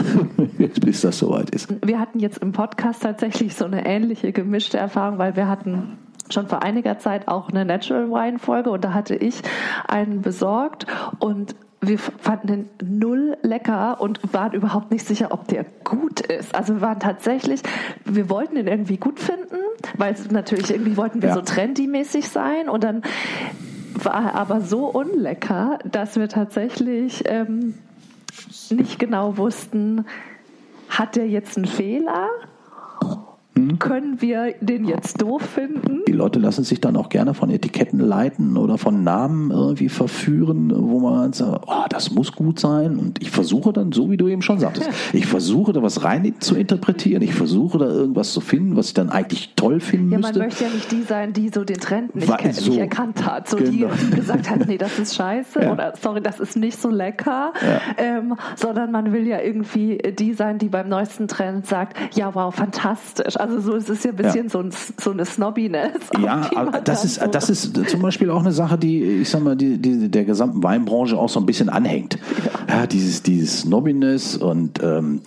[0.80, 1.68] bis das soweit ist.
[1.86, 5.98] Wir hatten jetzt im Podcast tatsächlich so eine ähnliche gemischte Erfahrung, weil wir hatten
[6.30, 9.42] schon vor einiger Zeit auch eine Natural Wine Folge und da hatte ich
[9.86, 10.86] einen besorgt
[11.18, 16.54] und wir fanden den null lecker und waren überhaupt nicht sicher, ob der gut ist.
[16.54, 17.62] Also wir waren tatsächlich,
[18.04, 19.58] wir wollten ihn irgendwie gut finden,
[19.96, 21.34] weil natürlich irgendwie wollten wir ja.
[21.34, 23.02] so trendy-mäßig sein und dann
[23.94, 27.74] war er aber so unlecker, dass wir tatsächlich ähm,
[28.70, 30.04] nicht genau wussten,
[30.88, 32.28] hat der jetzt einen Fehler
[33.78, 36.02] Können wir den jetzt doof finden?
[36.06, 40.72] Die Leute lassen sich dann auch gerne von Etiketten leiten oder von Namen irgendwie verführen,
[40.74, 42.96] wo man sagt, oh, das muss gut sein.
[42.96, 46.34] Und ich versuche dann, so wie du eben schon sagtest, ich versuche da was rein
[46.40, 47.22] zu interpretieren.
[47.22, 50.38] Ich versuche da irgendwas zu finden, was ich dann eigentlich toll finden ja, müsste.
[50.38, 53.48] Man möchte ja nicht die sein, die so den Trend nicht, so, nicht erkannt hat.
[53.48, 53.70] So genau.
[53.70, 55.72] die, die gesagt hat, nee, das ist scheiße ja.
[55.72, 57.52] oder sorry, das ist nicht so lecker.
[57.60, 57.80] Ja.
[57.98, 62.54] Ähm, sondern man will ja irgendwie die sein, die beim neuesten Trend sagt, ja, wow,
[62.54, 63.36] fantastisch.
[63.36, 64.50] Also also so ist es ja ein bisschen ja.
[64.50, 65.92] so, ein, so eine Snobbiness.
[66.22, 69.42] Ja, aber das ist, so das ist zum Beispiel auch eine Sache, die, ich sag
[69.42, 72.18] mal, die, die der gesamten Weinbranche auch so ein bisschen anhängt.
[72.68, 75.20] Ja, ja dieses, dieses Snobbiness und ähm,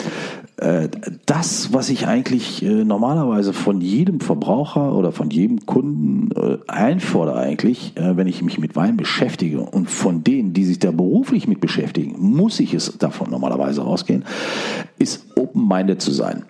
[0.58, 0.89] äh,
[1.26, 7.39] das, was ich eigentlich äh, normalerweise von jedem Verbraucher oder von jedem Kunden äh, einfordere
[7.39, 11.48] eigentlich, äh, wenn ich mich mit Wein beschäftige und von denen, die sich da beruflich
[11.48, 14.26] mit beschäftigen, muss ich es davon normalerweise rausgehen,
[15.00, 16.44] ist open-minded zu sein.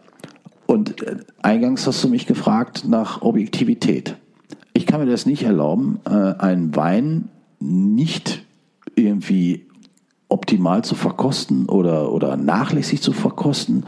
[0.72, 4.16] Und äh, eingangs hast du mich gefragt nach Objektivität.
[4.72, 7.28] Ich kann mir das nicht erlauben, äh, einen Wein
[7.60, 8.46] nicht
[8.96, 9.66] irgendwie
[10.30, 13.84] optimal zu verkosten oder, oder nachlässig zu verkosten,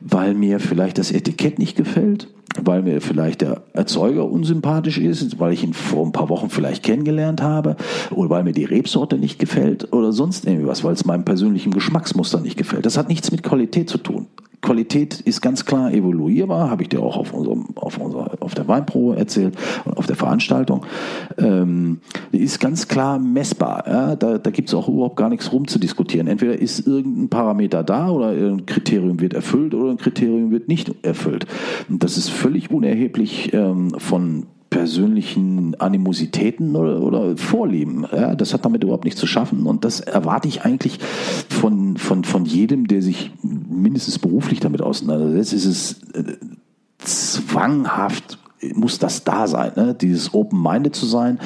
[0.00, 5.52] weil mir vielleicht das Etikett nicht gefällt, weil mir vielleicht der Erzeuger unsympathisch ist, weil
[5.52, 7.76] ich ihn vor ein paar Wochen vielleicht kennengelernt habe
[8.10, 12.40] oder weil mir die Rebsorte nicht gefällt oder sonst irgendwas, weil es meinem persönlichen Geschmacksmuster
[12.40, 12.86] nicht gefällt.
[12.86, 14.26] Das hat nichts mit Qualität zu tun.
[14.64, 18.66] Qualität ist ganz klar evaluierbar, habe ich dir auch auf, unserem, auf, unserer, auf der
[18.66, 20.84] Weinprobe erzählt und auf der Veranstaltung.
[21.38, 22.00] Ähm,
[22.32, 23.84] die ist ganz klar messbar.
[23.86, 24.16] Ja?
[24.16, 26.26] Da, da gibt es auch überhaupt gar nichts rumzudiskutieren.
[26.26, 30.92] Entweder ist irgendein Parameter da oder ein Kriterium wird erfüllt oder ein Kriterium wird nicht
[31.04, 31.46] erfüllt.
[31.88, 38.04] Und das ist völlig unerheblich ähm, von persönlichen Animositäten oder, oder Vorlieben.
[38.10, 39.66] Ja, das hat damit überhaupt nichts zu schaffen.
[39.66, 40.98] Und das erwarte ich eigentlich
[41.48, 45.52] von, von, von jedem, der sich mindestens beruflich damit auseinandersetzt.
[45.52, 46.36] Ist es äh,
[46.98, 48.38] zwanghaft
[48.74, 49.94] muss das da sein, ne?
[49.94, 51.38] dieses Open-Minded zu sein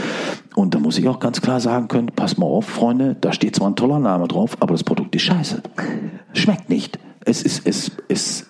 [0.55, 3.57] und da muss ich auch ganz klar sagen können, pass mal auf, Freunde, da steht
[3.57, 5.61] zwar ein toller Name drauf, aber das Produkt ist scheiße.
[6.33, 7.01] Schmeckt nicht.
[7.25, 8.47] Es ist, es, es,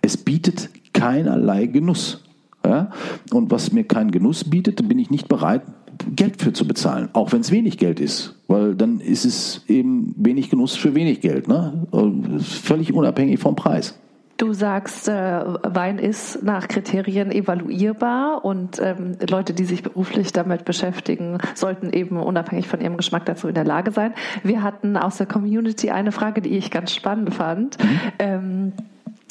[0.00, 2.22] es bietet keinerlei Genuss.
[2.64, 2.90] Ja?
[3.32, 5.62] Und was mir keinen Genuss bietet, bin ich nicht bereit,
[6.14, 10.14] Geld für zu bezahlen, auch wenn es wenig Geld ist, weil dann ist es eben
[10.16, 11.86] wenig Genuss für wenig Geld, ne?
[12.40, 13.98] völlig unabhängig vom Preis.
[14.38, 15.12] Du sagst, äh,
[15.64, 22.16] Wein ist nach Kriterien evaluierbar und ähm, Leute, die sich beruflich damit beschäftigen, sollten eben
[22.18, 24.14] unabhängig von ihrem Geschmack dazu in der Lage sein.
[24.44, 27.82] Wir hatten aus der Community eine Frage, die ich ganz spannend fand.
[27.82, 28.00] Mhm.
[28.20, 28.72] Ähm,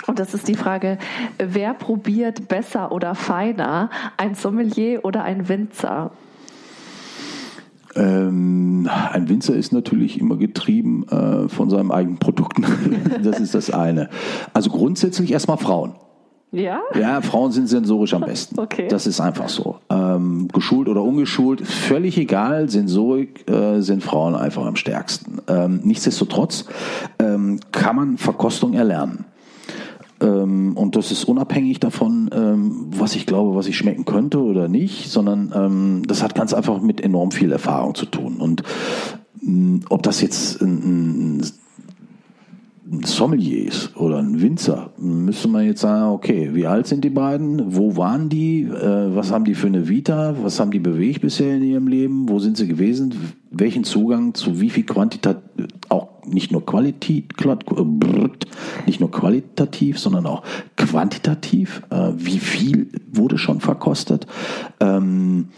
[0.05, 0.97] und das ist die Frage,
[1.39, 6.11] wer probiert besser oder feiner, ein Sommelier oder ein Winzer?
[7.95, 12.59] Ähm, ein Winzer ist natürlich immer getrieben äh, von seinem eigenen Produkt.
[13.23, 14.09] das ist das eine.
[14.53, 15.95] Also grundsätzlich erstmal Frauen.
[16.51, 16.79] Ja?
[16.97, 18.57] Ja, Frauen sind sensorisch am besten.
[18.67, 18.87] Okay.
[18.89, 19.77] Das ist einfach so.
[19.89, 22.69] Ähm, geschult oder ungeschult, völlig egal.
[22.69, 25.39] Sensorik äh, sind Frauen einfach am stärksten.
[25.47, 26.65] Ähm, nichtsdestotrotz
[27.19, 29.25] ähm, kann man Verkostung erlernen.
[30.19, 34.67] Ähm, und das ist unabhängig davon, ähm, was ich glaube, was ich schmecken könnte oder
[34.67, 38.37] nicht, sondern ähm, das hat ganz einfach mit enorm viel Erfahrung zu tun.
[38.37, 38.63] Und
[39.41, 41.41] mh, ob das jetzt ein,
[42.87, 47.75] ein Sommeliers oder ein Winzer, müsste man jetzt sagen, okay, wie alt sind die beiden?
[47.75, 48.63] Wo waren die?
[48.63, 50.35] Äh, was haben die für eine Vita?
[50.41, 52.29] Was haben die bewegt bisher in ihrem Leben?
[52.29, 53.13] Wo sind sie gewesen?
[53.51, 55.37] Welchen Zugang zu wie viel Quantität,
[55.89, 57.33] auch nicht nur Qualität,
[58.85, 60.43] nicht nur qualitativ, sondern auch
[60.75, 61.83] quantitativ?
[61.89, 64.27] Äh, wie viel wurde schon verkostet?
[64.79, 65.49] Ähm,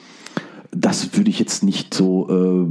[0.71, 2.65] das würde ich jetzt nicht so äh,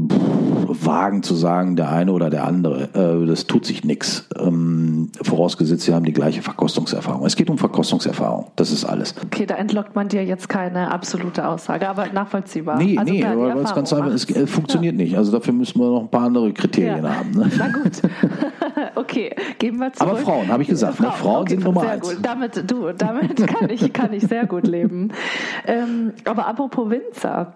[0.84, 2.88] wagen zu sagen, der eine oder der andere.
[2.94, 4.28] Äh, das tut sich nichts.
[4.38, 7.26] Ähm, vorausgesetzt, sie haben die gleiche Verkostungserfahrung.
[7.26, 8.52] Es geht um Verkostungserfahrung.
[8.56, 9.14] Das ist alles.
[9.24, 12.78] Okay, da entlockt man dir jetzt keine absolute Aussage, aber nachvollziehbar.
[12.78, 15.04] Nee, also nee, aber es ganz einfach, es äh, funktioniert ja.
[15.04, 15.16] nicht.
[15.16, 17.16] Also dafür müssen wir noch ein paar andere Kriterien ja.
[17.16, 17.32] haben.
[17.32, 17.50] Ne?
[17.58, 18.00] Na gut.
[18.94, 20.10] okay, gehen wir zurück.
[20.10, 21.00] Aber Frauen, habe ich gesagt.
[21.00, 21.06] Ne?
[21.06, 22.08] Frauen, Frauen okay, sind Nummer sehr eins.
[22.08, 22.18] Gut.
[22.22, 25.08] Damit, du, damit kann ich, kann ich sehr gut leben.
[25.66, 27.52] Ähm, aber apropos Winzer.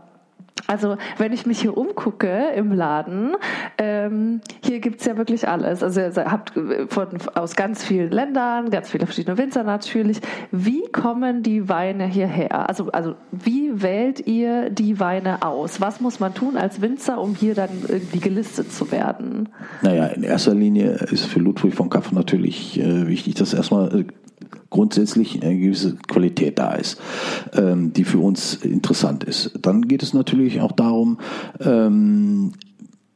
[0.66, 3.34] Also wenn ich mich hier umgucke im Laden,
[3.78, 5.82] ähm, hier gibt's ja wirklich alles.
[5.82, 6.52] Also ihr habt
[6.88, 10.20] von, aus ganz vielen Ländern, ganz viele verschiedene Winzer natürlich.
[10.50, 12.68] Wie kommen die Weine hierher?
[12.68, 15.80] Also, also wie wählt ihr die Weine aus?
[15.80, 19.48] Was muss man tun als Winzer, um hier dann irgendwie gelistet zu werden?
[19.82, 24.04] Naja, in erster Linie ist für Ludwig von Kaff natürlich äh, wichtig, dass erstmal äh,
[24.72, 26.98] grundsätzlich eine gewisse Qualität da ist,
[27.54, 29.52] ähm, die für uns interessant ist.
[29.60, 31.18] Dann geht es natürlich auch darum,
[31.60, 32.52] ähm,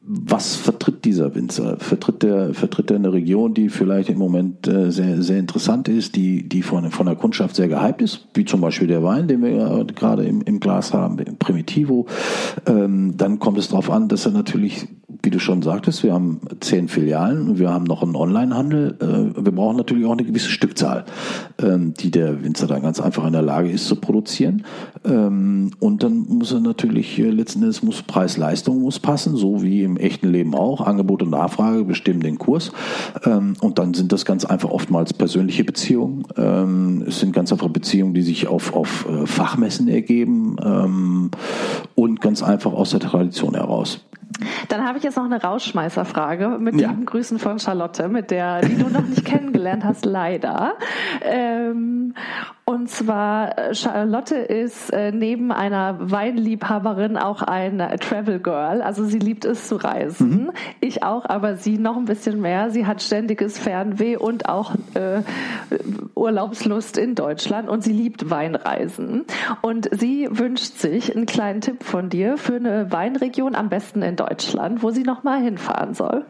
[0.09, 1.75] was vertritt dieser Winzer?
[1.79, 6.15] Vertritt der, vertritt er eine Region, die vielleicht im Moment äh, sehr, sehr interessant ist,
[6.15, 9.43] die, die von, von der Kundschaft sehr gehypt ist, wie zum Beispiel der Wein, den
[9.43, 12.07] wir gerade im, im Glas haben, im Primitivo.
[12.65, 14.87] Ähm, dann kommt es darauf an, dass er natürlich
[15.27, 18.95] wie du schon sagtest, wir haben zehn Filialen und wir haben noch einen Onlinehandel.
[19.01, 21.03] Äh, wir brauchen natürlich auch eine gewisse Stückzahl,
[21.61, 24.63] ähm, die der Winzer dann ganz einfach in der Lage ist zu produzieren.
[25.03, 29.83] Ähm, und dann muss er natürlich äh, letzten Endes muss Preis-Leistung muss passen, so wie
[29.83, 30.79] im echten Leben auch.
[30.79, 32.71] Angebot und Nachfrage bestimmen den Kurs.
[33.25, 37.03] Ähm, und dann sind das ganz einfach oftmals persönliche Beziehungen.
[37.05, 41.31] Es sind ganz einfach Beziehungen, die sich auf, auf äh, Fachmessen ergeben
[41.95, 44.06] und ganz einfach aus der Tradition heraus.
[44.69, 46.89] Dann habe ich jetzt noch eine Rausschmeißerfrage mit ja.
[46.89, 50.73] lieben Grüßen von Charlotte, mit der, die du noch nicht kennengelernt hast, leider.
[51.21, 52.13] Ähm,
[52.69, 58.81] und zwar, äh, Charlotte ist äh, neben einer Weinliebhaberin auch ein Travel Girl.
[58.81, 60.29] Also sie liebt es zu reisen.
[60.29, 60.51] Mhm.
[60.81, 62.69] Ich auch, aber sie noch ein bisschen mehr.
[62.69, 65.21] Sie hat ständiges Fernweh und auch äh,
[66.13, 69.23] Urlaubslust in Deutschland und sie liebt Weinreisen.
[69.61, 74.17] Und sie wünscht sich einen kleinen Tipp von dir für eine Weinregion, am besten in
[74.17, 76.25] Deutschland, wo sie nochmal hinfahren soll.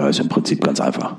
[0.00, 1.16] Ja, ist im Prinzip ganz einfach.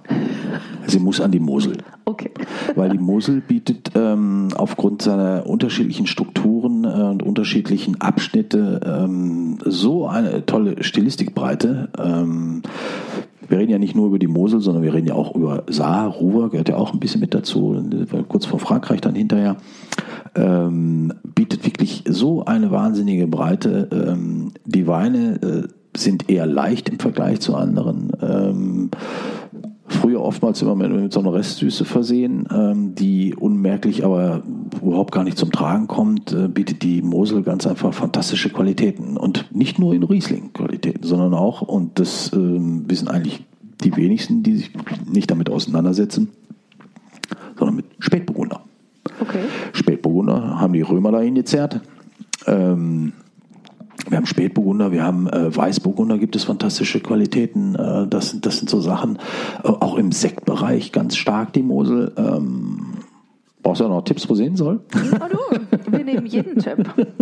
[0.87, 1.77] Sie muss an die Mosel.
[2.05, 2.31] Okay.
[2.73, 10.07] Weil die Mosel bietet ähm, aufgrund seiner unterschiedlichen Strukturen äh, und unterschiedlichen Abschnitte ähm, so
[10.07, 11.89] eine tolle Stilistikbreite.
[11.95, 12.63] Ähm,
[13.47, 16.07] wir reden ja nicht nur über die Mosel, sondern wir reden ja auch über Saar,
[16.07, 17.79] Ruhr, gehört ja auch ein bisschen mit dazu,
[18.29, 19.57] kurz vor Frankreich dann hinterher.
[20.33, 23.89] Ähm, bietet wirklich so eine wahnsinnige Breite.
[23.91, 28.11] Ähm, die Weine äh, sind eher leicht im Vergleich zu anderen.
[28.21, 28.91] Ähm,
[29.87, 34.41] früher oftmals immer mit, mit so einer Restsüße versehen, ähm, die unmerklich aber
[34.81, 39.17] überhaupt gar nicht zum Tragen kommt, äh, bietet die Mosel ganz einfach fantastische Qualitäten.
[39.17, 43.43] Und nicht nur in Riesling-Qualitäten, sondern auch, und das ähm, wissen eigentlich
[43.83, 44.71] die wenigsten, die sich
[45.11, 46.29] nicht damit auseinandersetzen,
[47.57, 48.61] sondern mit Spätburgunder.
[49.19, 49.39] Okay.
[49.73, 51.81] Spätburgunder haben die Römer dahin gezerrt.
[52.47, 53.13] Ähm,
[54.09, 57.75] wir haben Spätburgunder, wir haben äh, Weißburgunder, gibt es fantastische Qualitäten.
[57.75, 59.17] Äh, das, das sind so Sachen,
[59.63, 62.13] äh, auch im Sektbereich ganz stark die Mosel.
[62.17, 62.90] Ähm,
[63.61, 64.81] brauchst du auch noch Tipps, wo sie hin soll?
[64.95, 66.77] Oh du, wir nehmen jeden Tipp.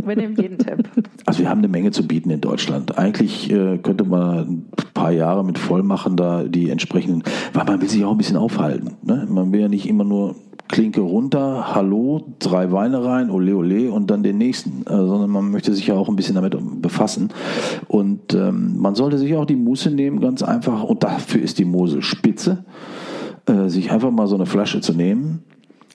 [0.05, 0.89] Wir nehmen jeden Tipp.
[1.25, 2.97] Also wir haben eine Menge zu bieten in Deutschland.
[2.97, 7.23] Eigentlich äh, könnte man ein paar Jahre mit voll machen, da die entsprechenden,
[7.53, 8.97] weil man will sich auch ein bisschen aufhalten.
[9.03, 9.27] Ne?
[9.29, 10.35] Man will ja nicht immer nur
[10.69, 15.49] Klinke runter, Hallo, drei Weine rein, ole ole und dann den nächsten, äh, sondern man
[15.49, 17.29] möchte sich ja auch ein bisschen damit befassen.
[17.87, 21.65] Und ähm, man sollte sich auch die Muße nehmen, ganz einfach, und dafür ist die
[21.65, 22.65] Mosel spitze,
[23.47, 25.43] äh, sich einfach mal so eine Flasche zu nehmen,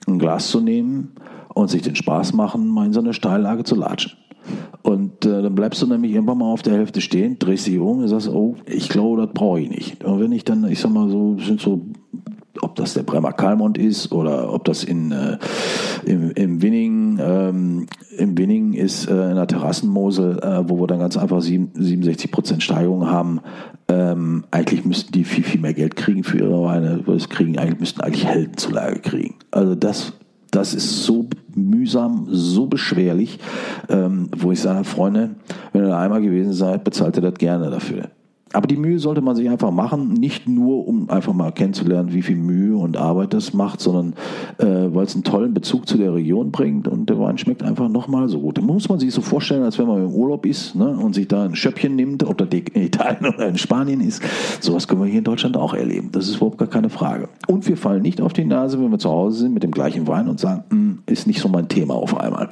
[0.07, 1.13] ein Glas zu nehmen
[1.53, 4.13] und sich den Spaß machen, mal in so eine Steillage zu latschen.
[4.83, 7.99] Und äh, dann bleibst du nämlich irgendwann mal auf der Hälfte stehen, drehst dich um
[7.99, 10.03] und sagst, oh, ich glaube, das brauche ich nicht.
[10.03, 11.81] Und wenn ich dann, ich sag mal so, sind so
[12.61, 15.37] ob das der Bremer Kalmont ist oder ob das in, äh,
[16.05, 17.87] im, im Winning, ähm,
[18.17, 22.63] im Winning ist äh, in der Terrassenmosel, äh, wo wir dann ganz einfach 67 Prozent
[22.63, 23.41] Steigerung haben.
[23.87, 27.03] Ähm, eigentlich müssten die viel, viel mehr Geld kriegen für ihre Weine.
[27.05, 29.35] Das kriegen, eigentlich müssten eigentlich Heldenzulage kriegen.
[29.51, 30.13] Also das,
[30.51, 33.39] das ist so mühsam, so beschwerlich,
[33.89, 35.35] ähm, wo ich sage, Freunde,
[35.73, 38.09] wenn ihr da einmal gewesen seid, bezahlt ihr das gerne dafür.
[38.55, 42.21] Aber die Mühe sollte man sich einfach machen, nicht nur um einfach mal kennenzulernen, wie
[42.21, 44.13] viel Mühe und Arbeit das macht, sondern
[44.59, 44.65] äh,
[44.95, 48.29] weil es einen tollen Bezug zu der Region bringt und der Wein schmeckt einfach nochmal
[48.29, 48.55] so gut.
[48.55, 51.27] Den muss man sich so vorstellen, als wenn man im Urlaub ist ne, und sich
[51.27, 54.23] da ein Schöppchen nimmt, ob das in Italien oder in Spanien ist.
[54.61, 56.09] Sowas können wir hier in Deutschland auch erleben.
[56.13, 57.27] Das ist überhaupt gar keine Frage.
[57.47, 60.07] Und wir fallen nicht auf die Nase, wenn wir zu Hause sind mit dem gleichen
[60.07, 62.49] Wein und sagen, hm, ist nicht so mein Thema auf einmal.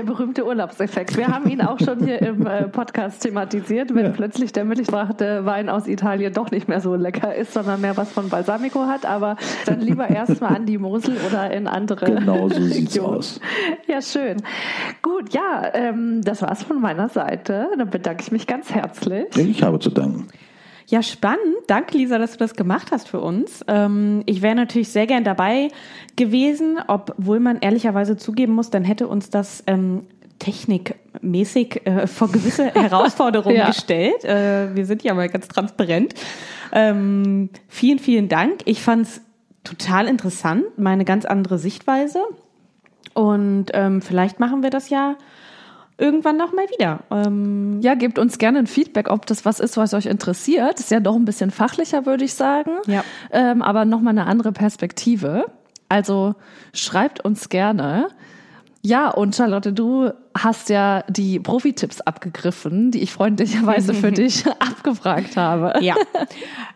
[0.00, 1.18] Der berühmte Urlaubseffekt.
[1.18, 4.10] Wir haben ihn auch schon hier im äh, Podcast thematisiert, wenn ja.
[4.12, 8.10] plötzlich der mittelbrachte Wein aus Italien doch nicht mehr so lecker ist, sondern mehr was
[8.10, 9.04] von Balsamico hat.
[9.04, 9.36] Aber
[9.66, 13.40] dann lieber erstmal an die Mosel oder in andere Genau so sieht's aus.
[13.88, 14.38] Ja, schön.
[15.02, 17.68] Gut, ja, ähm, das war's von meiner Seite.
[17.76, 19.26] Dann bedanke ich mich ganz herzlich.
[19.36, 20.28] Ich habe zu danken.
[20.90, 21.54] Ja, spannend.
[21.68, 23.64] Danke, Lisa, dass du das gemacht hast für uns.
[23.68, 25.68] Ähm, ich wäre natürlich sehr gern dabei
[26.16, 30.04] gewesen, obwohl man ehrlicherweise zugeben muss, dann hätte uns das ähm,
[30.40, 33.68] technikmäßig äh, vor gewisse Herausforderungen ja.
[33.68, 34.24] gestellt.
[34.24, 36.14] Äh, wir sind ja mal ganz transparent.
[36.72, 38.62] Ähm, vielen, vielen Dank.
[38.64, 39.20] Ich fand es
[39.62, 42.18] total interessant, meine ganz andere Sichtweise.
[43.14, 45.16] Und ähm, vielleicht machen wir das ja
[46.00, 47.00] irgendwann noch mal wieder.
[47.10, 50.80] Ähm ja, gebt uns gerne ein Feedback, ob das was ist, was euch interessiert.
[50.80, 52.72] Ist ja doch ein bisschen fachlicher, würde ich sagen.
[52.86, 53.04] Ja.
[53.30, 55.46] Ähm, aber noch mal eine andere Perspektive.
[55.88, 56.34] Also
[56.72, 58.08] schreibt uns gerne.
[58.82, 65.36] Ja, und Charlotte, du hast ja die Profi-Tipps abgegriffen, die ich freundlicherweise für dich abgefragt
[65.36, 65.74] habe.
[65.80, 65.94] Ja.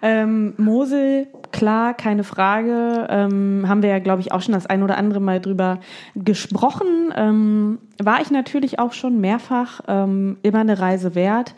[0.07, 3.07] Ähm, Mosel, klar, keine Frage.
[3.09, 5.79] Ähm, haben wir ja, glaube ich, auch schon das ein oder andere Mal drüber
[6.17, 7.15] gesprochen.
[7.15, 11.55] Ähm, war ich natürlich auch schon mehrfach ähm, immer eine Reise wert.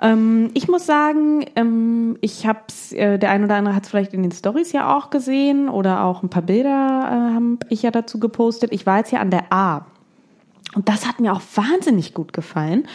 [0.00, 2.60] Ähm, ich muss sagen, ähm, ich habe
[2.92, 6.04] äh, der ein oder andere hat es vielleicht in den Stories ja auch gesehen oder
[6.04, 8.72] auch ein paar Bilder äh, habe ich ja dazu gepostet.
[8.72, 9.84] Ich war jetzt hier an der A.
[10.74, 12.86] Und das hat mir auch wahnsinnig gut gefallen.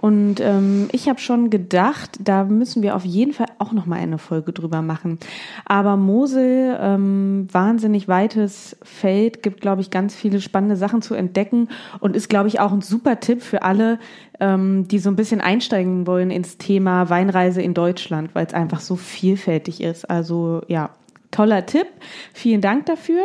[0.00, 3.98] Und ähm, ich habe schon gedacht, da müssen wir auf jeden Fall auch noch mal
[3.98, 5.18] eine Folge drüber machen.
[5.66, 11.68] Aber Mosel, ähm, wahnsinnig weites Feld, gibt, glaube ich, ganz viele spannende Sachen zu entdecken
[11.98, 13.98] und ist, glaube ich, auch ein super Tipp für alle,
[14.40, 18.80] ähm, die so ein bisschen einsteigen wollen ins Thema Weinreise in Deutschland, weil es einfach
[18.80, 20.08] so vielfältig ist.
[20.08, 20.88] Also ja,
[21.30, 21.88] toller Tipp.
[22.32, 23.20] Vielen Dank dafür.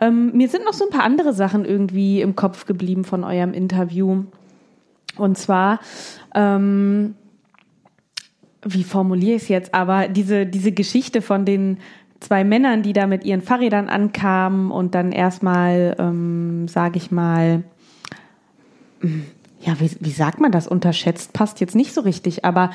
[0.00, 3.52] Ähm, mir sind noch so ein paar andere Sachen irgendwie im Kopf geblieben von eurem
[3.52, 4.24] Interview.
[5.18, 5.80] Und zwar,
[6.34, 7.14] ähm,
[8.64, 11.78] wie formuliere ich es jetzt, aber diese, diese Geschichte von den
[12.20, 17.62] zwei Männern, die da mit ihren Fahrrädern ankamen und dann erstmal, ähm, sage ich mal,
[19.60, 20.68] ja, wie, wie sagt man das?
[20.68, 22.70] Unterschätzt passt jetzt nicht so richtig, aber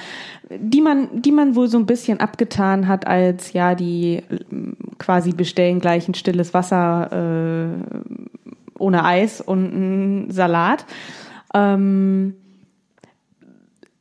[0.50, 4.22] die man, die man wohl so ein bisschen abgetan hat als ja, die
[5.00, 8.04] quasi bestellen gleich ein stilles Wasser äh,
[8.78, 10.86] ohne Eis und einen Salat
[11.54, 12.36] ähm,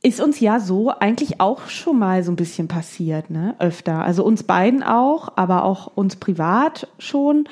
[0.01, 3.55] ist uns ja so eigentlich auch schon mal so ein bisschen passiert, ne?
[3.59, 4.03] Öfter.
[4.03, 7.47] Also uns beiden auch, aber auch uns privat schon.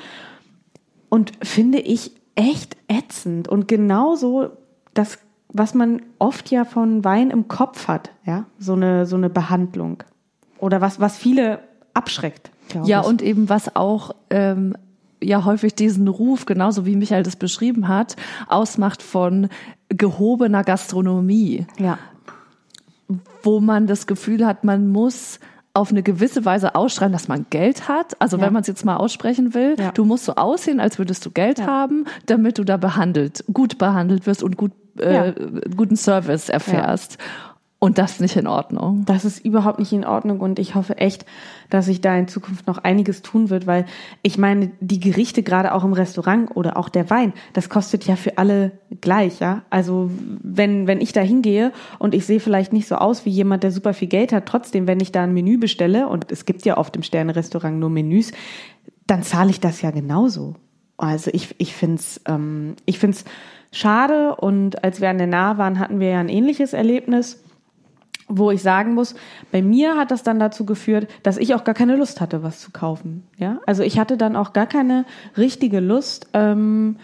[1.08, 3.48] Und finde ich echt ätzend.
[3.48, 4.50] Und genauso
[4.92, 9.30] das, was man oft ja von Wein im Kopf hat, ja, so eine, so eine
[9.30, 10.02] Behandlung.
[10.58, 11.60] Oder was, was viele
[11.94, 12.50] abschreckt.
[12.84, 13.06] Ja, ich.
[13.06, 14.74] und eben was auch ähm,
[15.22, 18.16] ja häufig diesen Ruf, genauso wie Michael das beschrieben hat,
[18.48, 19.48] ausmacht von
[19.88, 21.66] gehobener Gastronomie.
[21.78, 21.98] Ja.
[23.42, 25.38] Wo man das Gefühl hat, man muss
[25.74, 28.20] auf eine gewisse Weise ausschreiben, dass man Geld hat.
[28.20, 28.44] Also Ja.
[28.44, 29.90] wenn man es jetzt mal aussprechen will, Ja.
[29.92, 31.66] du musst so aussehen, als würdest du Geld Ja.
[31.66, 35.32] haben, damit du da behandelt, gut behandelt wirst und gut, äh,
[35.74, 37.16] guten Service erfährst.
[37.82, 39.04] Und das ist nicht in Ordnung.
[39.06, 41.26] Das ist überhaupt nicht in Ordnung und ich hoffe echt,
[41.68, 43.86] dass sich da in Zukunft noch einiges tun wird, weil
[44.22, 48.14] ich meine, die Gerichte gerade auch im Restaurant oder auch der Wein, das kostet ja
[48.14, 48.70] für alle
[49.00, 49.62] gleich, ja.
[49.68, 50.12] Also
[50.44, 53.72] wenn, wenn ich da hingehe und ich sehe vielleicht nicht so aus wie jemand, der
[53.72, 56.76] super viel Geld hat, trotzdem, wenn ich da ein Menü bestelle und es gibt ja
[56.76, 58.30] oft im Sterne-Restaurant nur Menüs,
[59.08, 60.54] dann zahle ich das ja genauso.
[60.98, 63.24] Also ich, ich finde es ähm, ich find's
[63.72, 67.42] schade und als wir an der Nahe waren, hatten wir ja ein ähnliches Erlebnis
[68.38, 69.14] wo ich sagen muss,
[69.50, 72.60] bei mir hat das dann dazu geführt, dass ich auch gar keine Lust hatte, was
[72.60, 73.24] zu kaufen.
[73.36, 75.04] Ja, also ich hatte dann auch gar keine
[75.36, 76.96] richtige Lust, ähm,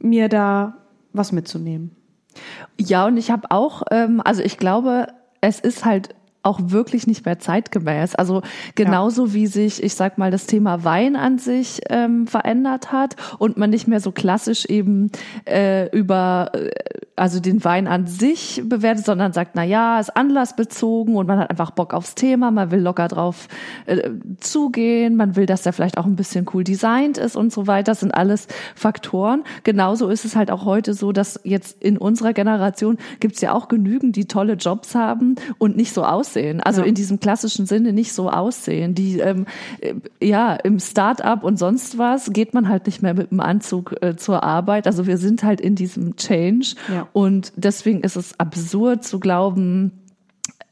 [0.00, 0.76] mir da
[1.12, 1.96] was mitzunehmen.
[2.78, 5.08] Ja, und ich habe auch, ähm, also ich glaube,
[5.40, 6.14] es ist halt
[6.46, 8.14] auch wirklich nicht mehr zeitgemäß.
[8.14, 8.42] Also
[8.74, 13.56] genauso wie sich, ich sag mal, das Thema Wein an sich ähm, verändert hat und
[13.56, 15.10] man nicht mehr so klassisch eben
[15.44, 16.70] äh, über äh,
[17.16, 21.50] also den Wein an sich bewertet, sondern sagt, na ja, ist anlassbezogen und man hat
[21.50, 23.48] einfach Bock aufs Thema, man will locker drauf
[23.86, 27.66] äh, zugehen, man will, dass der vielleicht auch ein bisschen cool designt ist und so
[27.66, 27.92] weiter.
[27.92, 29.44] Das sind alles Faktoren.
[29.64, 33.68] Genauso ist es halt auch heute so, dass jetzt in unserer Generation gibt's ja auch
[33.68, 36.35] genügend, die tolle Jobs haben und nicht so aussehen.
[36.60, 36.86] Also Ja.
[36.86, 38.94] in diesem klassischen Sinne nicht so aussehen.
[38.94, 39.46] Die ähm,
[39.80, 43.94] äh, ja im Start-up und sonst was geht man halt nicht mehr mit dem Anzug
[44.02, 44.86] äh, zur Arbeit.
[44.86, 47.08] Also wir sind halt in diesem Change Ja.
[47.12, 49.92] und deswegen ist es absurd zu glauben,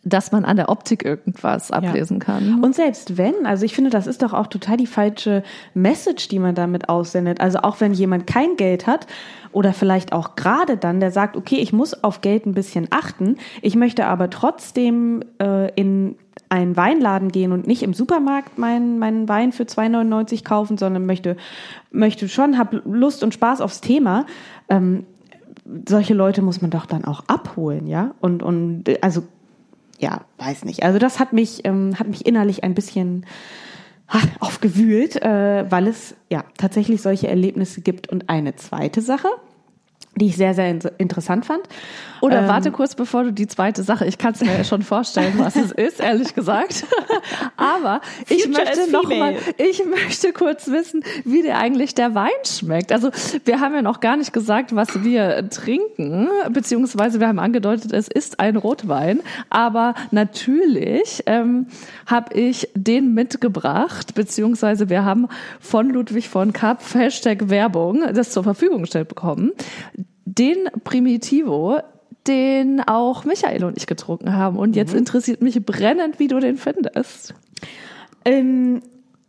[0.04, 2.62] dass man an der Optik irgendwas ablesen kann.
[2.62, 5.42] Und selbst wenn, also ich finde, das ist doch auch total die falsche
[5.72, 7.40] Message, die man damit aussendet.
[7.40, 9.06] Also auch wenn jemand kein Geld hat
[9.52, 13.36] oder vielleicht auch gerade dann, der sagt, okay, ich muss auf Geld ein bisschen achten,
[13.62, 16.16] ich möchte aber trotzdem äh, in
[16.50, 21.36] einen Weinladen gehen und nicht im Supermarkt meinen, meinen Wein für 2,99 kaufen, sondern möchte,
[21.90, 24.26] möchte schon, habe Lust und Spaß aufs Thema.
[24.68, 25.06] Ähm,
[25.88, 28.14] solche Leute muss man doch dann auch abholen, ja?
[28.20, 29.22] Und, und also
[29.98, 30.82] ja, weiß nicht.
[30.82, 33.26] Also das hat mich, ähm, hat mich innerlich ein bisschen
[34.08, 38.08] ha, aufgewühlt, äh, weil es ja tatsächlich solche Erlebnisse gibt.
[38.08, 39.28] Und eine zweite Sache,
[40.16, 41.62] die ich sehr, sehr in interessant fand.
[42.20, 45.34] Oder ähm, warte kurz, bevor du die zweite Sache, ich kann es mir schon vorstellen,
[45.36, 46.86] was es ist, ehrlich gesagt.
[47.56, 52.14] Aber ich Future möchte is noch mal, ich möchte kurz wissen, wie dir eigentlich der
[52.14, 52.92] Wein schmeckt.
[52.92, 53.10] Also
[53.44, 58.08] wir haben ja noch gar nicht gesagt, was wir trinken, beziehungsweise wir haben angedeutet, es
[58.08, 59.20] ist ein Rotwein.
[59.50, 61.66] Aber natürlich ähm,
[62.06, 65.28] habe ich den mitgebracht, beziehungsweise wir haben
[65.60, 69.52] von Ludwig von Kapp Hashtag Werbung das zur Verfügung gestellt bekommen.
[70.24, 71.78] Den Primitivo,
[72.26, 74.56] den auch Michael und ich getrunken haben.
[74.56, 77.34] Und jetzt interessiert mich brennend, wie du den findest.
[78.24, 78.80] Ähm,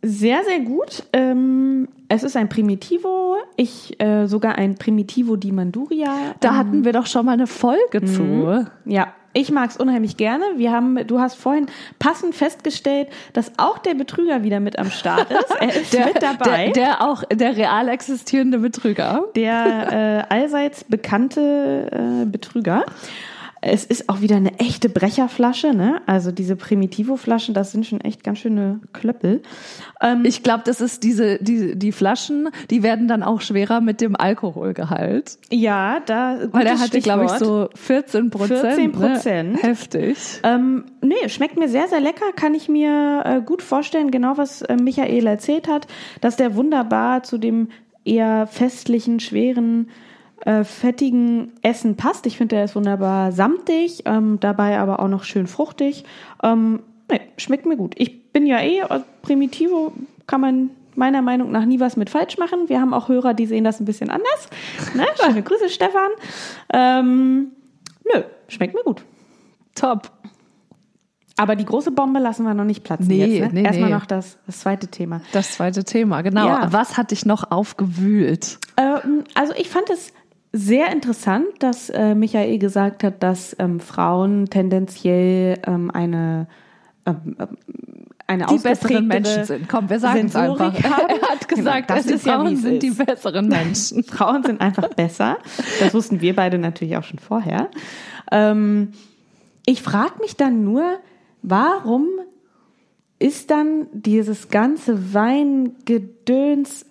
[0.02, 1.04] sehr, sehr gut.
[1.12, 3.36] Ähm, es ist ein Primitivo.
[3.56, 6.34] Ich äh, sogar ein Primitivo di Manduria.
[6.40, 8.66] Da hatten wir doch schon mal eine Folge zu.
[8.84, 10.44] Ja, ich mag es unheimlich gerne.
[10.56, 11.66] Wir haben, du hast vorhin
[11.98, 15.50] passend festgestellt, dass auch der Betrüger wieder mit am Start ist.
[15.60, 16.70] Er ist mit dabei.
[16.70, 19.24] Der, der auch der real existierende Betrüger.
[19.34, 22.84] der äh, allseits bekannte äh, Betrüger.
[23.68, 26.00] Es ist auch wieder eine echte Brecherflasche, ne?
[26.06, 29.42] Also diese Primitivo-Flaschen, das sind schon echt ganz schöne Klöppel.
[30.00, 34.00] Ähm, Ich glaube, das ist diese, die, die Flaschen, die werden dann auch schwerer mit
[34.00, 35.38] dem Alkoholgehalt.
[35.50, 36.38] ja, da.
[36.52, 38.94] Weil der hatte, glaube ich, so 14 Prozent.
[38.96, 39.42] 14%.
[39.42, 39.58] Ne?
[39.60, 40.16] Heftig.
[40.42, 42.26] Ähm, nee, schmeckt mir sehr, sehr lecker.
[42.34, 45.86] Kann ich mir äh, gut vorstellen, genau was äh, Michael erzählt hat,
[46.20, 47.68] dass der wunderbar zu dem
[48.04, 49.88] eher festlichen, schweren,
[50.44, 52.26] äh, fettigen Essen passt.
[52.26, 56.04] Ich finde, der ist wunderbar samtig, ähm, dabei aber auch noch schön fruchtig.
[56.42, 56.80] Ähm,
[57.10, 57.94] nee, schmeckt mir gut.
[57.96, 59.92] Ich bin ja eh äh, Primitivo,
[60.26, 62.68] kann man meiner Meinung nach nie was mit falsch machen.
[62.68, 64.48] Wir haben auch Hörer, die sehen das ein bisschen anders.
[64.94, 65.06] Ne?
[65.24, 66.10] Schöne Grüße, Stefan.
[66.72, 67.52] Ähm,
[68.04, 69.04] nö, schmeckt mir gut.
[69.74, 70.10] Top.
[71.38, 73.52] Aber die große Bombe lassen wir noch nicht platzen Nee, jetzt.
[73.52, 73.60] Ne?
[73.60, 73.94] nee, Erstmal nee.
[73.94, 75.20] noch das, das zweite Thema.
[75.32, 76.46] Das zweite Thema, genau.
[76.46, 76.72] Ja.
[76.72, 78.58] Was hat dich noch aufgewühlt?
[78.78, 80.14] Ähm, also ich fand es
[80.52, 86.48] sehr interessant, dass äh, Michael gesagt hat, dass ähm, Frauen tendenziell ähm, eine
[87.04, 87.56] ähm, ähm,
[88.28, 89.68] eine Die besseren Menschen sind.
[89.68, 90.74] Komm, wir sagen es einfach.
[90.82, 91.06] haben.
[91.08, 94.02] Er hat gesagt, Genau, das die ist ja, Frauen es sind die besseren Menschen.
[94.04, 95.38] Frauen sind einfach besser.
[95.78, 97.70] Das wussten wir beide natürlich auch schon vorher.
[98.32, 98.92] Ähm,
[99.64, 100.98] ich frage mich dann nur,
[101.42, 102.08] warum
[103.18, 106.84] ist dann dieses ganze Weingedöns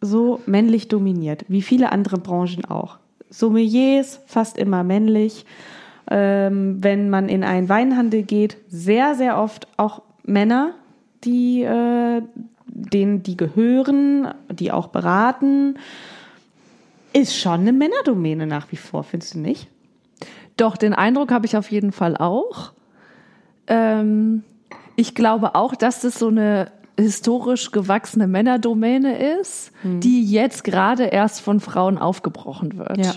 [0.00, 2.99] so männlich dominiert, wie viele andere Branchen auch.
[3.30, 5.46] Sommeliers fast immer männlich.
[6.10, 10.74] Ähm, wenn man in einen Weinhandel geht, sehr, sehr oft auch Männer,
[11.24, 12.22] die äh,
[12.66, 15.78] denen die gehören, die auch beraten.
[17.12, 19.68] Ist schon eine Männerdomäne nach wie vor, findest du nicht?
[20.56, 22.72] Doch, den Eindruck habe ich auf jeden Fall auch.
[23.66, 24.44] Ähm,
[24.96, 26.70] ich glaube auch, dass das so eine
[27.00, 30.00] historisch gewachsene Männerdomäne ist, Mhm.
[30.00, 32.98] die jetzt gerade erst von Frauen aufgebrochen wird.
[32.98, 33.12] Ja.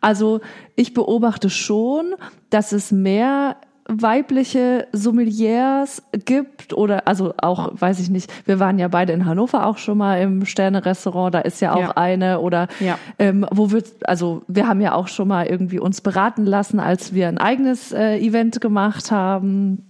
[0.00, 0.40] Also
[0.76, 2.14] ich beobachte schon,
[2.50, 3.56] dass es mehr
[3.86, 9.66] weibliche Sommeliers gibt oder also auch weiß ich nicht wir waren ja beide in Hannover
[9.66, 11.90] auch schon mal im Sterne Restaurant da ist ja auch Ja.
[11.96, 12.98] eine oder Ja.
[13.18, 17.12] ähm, wo wir also wir haben ja auch schon mal irgendwie uns beraten lassen als
[17.12, 19.84] wir ein eigenes äh, Event gemacht haben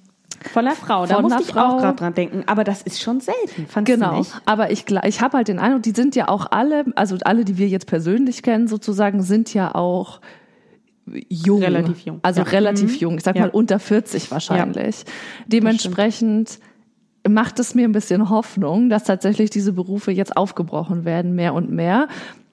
[0.53, 1.61] Von einer Frau, da musste ich Frau.
[1.77, 2.45] auch gerade dran denken.
[2.47, 4.33] Aber das ist schon selten, fandst du Genau, nicht?
[4.45, 7.59] aber ich, ich habe halt den Eindruck, die sind ja auch alle, also alle, die
[7.59, 10.21] wir jetzt persönlich kennen, sozusagen, sind ja auch
[11.29, 11.61] jung.
[11.63, 12.49] Relativ jung, Also ja.
[12.49, 12.99] relativ Mhm.
[12.99, 13.17] jung.
[13.19, 13.43] Ich sag Ja.
[13.43, 15.05] mal unter 40 wahrscheinlich.
[15.47, 16.59] Dementsprechend
[17.29, 21.71] macht es mir ein bisschen Hoffnung, dass tatsächlich diese Berufe jetzt aufgebrochen werden, mehr und
[21.71, 22.09] mehr.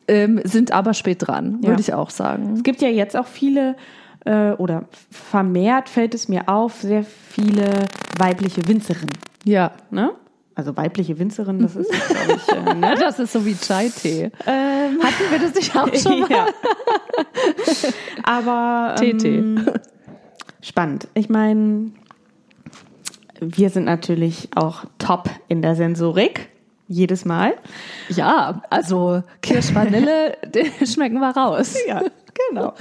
[0.07, 1.69] Ähm, sind aber spät dran, Ja.
[1.69, 2.53] würde ich auch sagen.
[2.55, 3.75] Es gibt ja jetzt auch viele,
[4.25, 7.85] äh, oder vermehrt fällt es mir auf, sehr viele
[8.17, 9.17] weibliche Winzerinnen.
[9.43, 9.71] Ja.
[9.89, 10.11] Ne?
[10.53, 12.95] Also weibliche Winzerin, das ist, glaube ich, äh, ne?
[12.99, 14.31] Das ist so wie Chai-Tee.
[14.45, 16.29] Ähm, Hatten wir das nicht auch schon mal?
[16.29, 16.45] ja.
[18.23, 19.23] Aber TT.
[19.25, 19.65] ähm,
[20.61, 21.07] spannend.
[21.13, 21.91] Ich meine,
[23.39, 26.49] wir sind natürlich auch top in der Sensorik.
[26.91, 27.53] Jedes Mal.
[28.09, 31.75] Ja, also Kirschvanille, den schmecken wir raus.
[31.87, 32.01] Ja,
[32.49, 32.73] genau.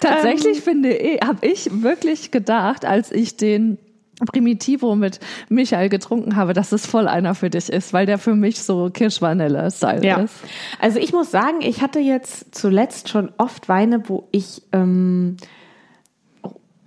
[0.00, 3.78] Tatsächlich finde ich, habe ich wirklich gedacht, als ich den
[4.24, 8.34] Primitivo mit Michael getrunken habe, dass es voll einer für dich ist, weil der für
[8.36, 10.20] mich so Kirschvanille-Style Ja.
[10.20, 10.34] ist.
[10.80, 15.36] Also ich muss sagen, ich hatte jetzt zuletzt schon oft Weine, wo ich, ähm,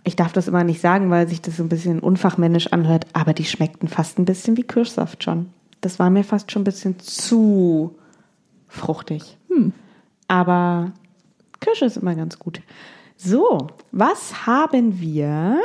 [0.06, 3.34] ich darf das immer nicht sagen, weil sich das so ein bisschen unfachmännisch anhört, aber
[3.34, 5.50] die schmeckten fast ein bisschen wie Kirschsaft schon.
[5.82, 7.96] Das war mir fast schon ein bisschen zu
[8.68, 9.38] fruchtig.
[10.28, 10.94] Aber
[11.60, 12.62] Kirsche ist immer ganz gut.
[13.18, 15.60] So, was haben wir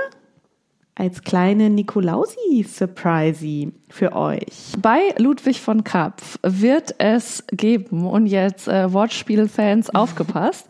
[0.96, 4.72] als kleine Nikolausi-Surprise für euch?
[4.80, 10.66] Bei Ludwig von Kapf wird es geben, und jetzt äh, Wortspielfans aufgepasst,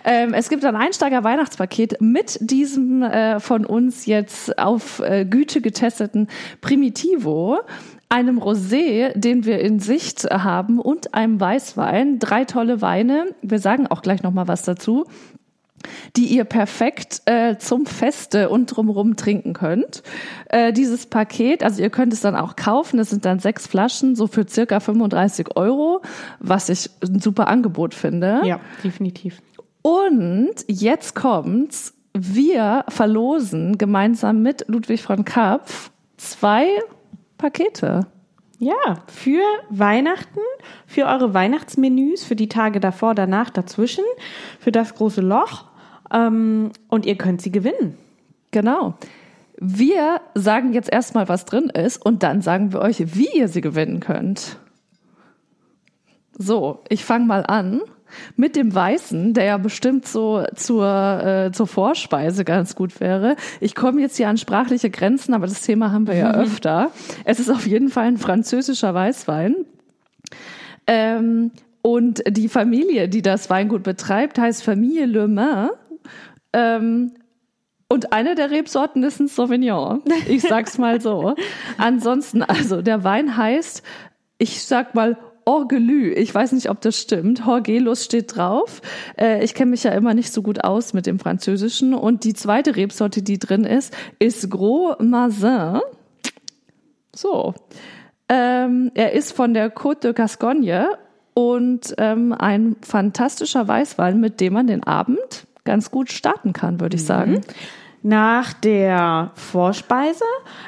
[0.03, 6.27] Ähm, es gibt ein Einsteiger-Weihnachtspaket mit diesem äh, von uns jetzt auf äh, Güte getesteten
[6.59, 7.59] Primitivo,
[8.09, 12.19] einem Rosé, den wir in Sicht haben und einem Weißwein.
[12.19, 13.27] Drei tolle Weine.
[13.41, 15.05] Wir sagen auch gleich noch mal was dazu
[16.15, 20.03] die ihr perfekt äh, zum Feste und drumherum trinken könnt.
[20.49, 24.15] Äh, dieses Paket, also ihr könnt es dann auch kaufen, es sind dann sechs Flaschen,
[24.15, 26.01] so für circa 35 Euro,
[26.39, 28.41] was ich ein super Angebot finde.
[28.43, 29.41] Ja, definitiv.
[29.81, 36.67] Und jetzt kommt's, wir verlosen gemeinsam mit Ludwig von Kapf zwei
[37.37, 38.07] Pakete.
[38.57, 40.39] Ja, für Weihnachten,
[40.87, 44.05] für eure Weihnachtsmenüs, für die Tage davor, danach, dazwischen,
[44.59, 45.65] für das große Loch.
[46.13, 47.97] Ähm, und ihr könnt sie gewinnen.
[48.51, 48.95] Genau.
[49.57, 53.61] Wir sagen jetzt erstmal, was drin ist und dann sagen wir euch, wie ihr sie
[53.61, 54.57] gewinnen könnt.
[56.37, 57.81] So, ich fange mal an
[58.35, 63.35] mit dem Weißen, der ja bestimmt so zur, äh, zur Vorspeise ganz gut wäre.
[63.59, 66.91] Ich komme jetzt hier an sprachliche Grenzen, aber das Thema haben wir ja öfter.
[67.23, 69.55] Es ist auf jeden Fall ein französischer Weißwein.
[70.87, 71.51] Ähm,
[71.81, 75.69] und die Familie, die das Weingut betreibt, heißt Familie Le Main.
[76.55, 77.11] Ähm,
[77.87, 80.01] und eine der Rebsorten ist ein Sauvignon.
[80.27, 81.35] Ich sag's mal so.
[81.77, 83.83] Ansonsten, also der Wein heißt,
[84.37, 86.11] ich sag mal Orgelü.
[86.13, 87.45] Ich weiß nicht, ob das stimmt.
[87.45, 88.81] Horgelus steht drauf.
[89.15, 91.93] Äh, ich kenne mich ja immer nicht so gut aus mit dem Französischen.
[91.93, 95.81] Und die zweite Rebsorte, die drin ist, ist Gros Mazin.
[97.15, 97.53] So.
[98.27, 100.87] Ähm, er ist von der Côte de Gascogne
[101.35, 106.95] und ähm, ein fantastischer Weißwein, mit dem man den Abend ganz gut starten kann, würde
[106.95, 107.41] ich sagen.
[108.01, 110.23] Nach der Vorspeise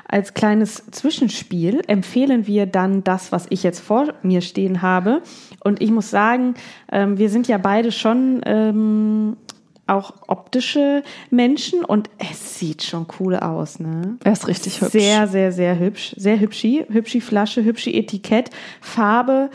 [0.08, 5.22] als kleines Zwischenspiel empfehlen wir dann das, was ich jetzt vor mir stehen habe.
[5.64, 6.56] Und ich muss sagen,
[6.91, 9.38] ähm, wir sind ja beide schon ähm,
[9.86, 14.18] auch optische Menschen und es sieht schon cool aus, ne?
[14.24, 14.93] Er ist richtig hübsch.
[14.93, 16.16] Sehr, sehr, sehr hübsch.
[16.18, 16.86] Sehr hübschi.
[16.89, 18.50] Hübschi Flasche, hübschi Etikett,
[18.82, 19.52] Farbe,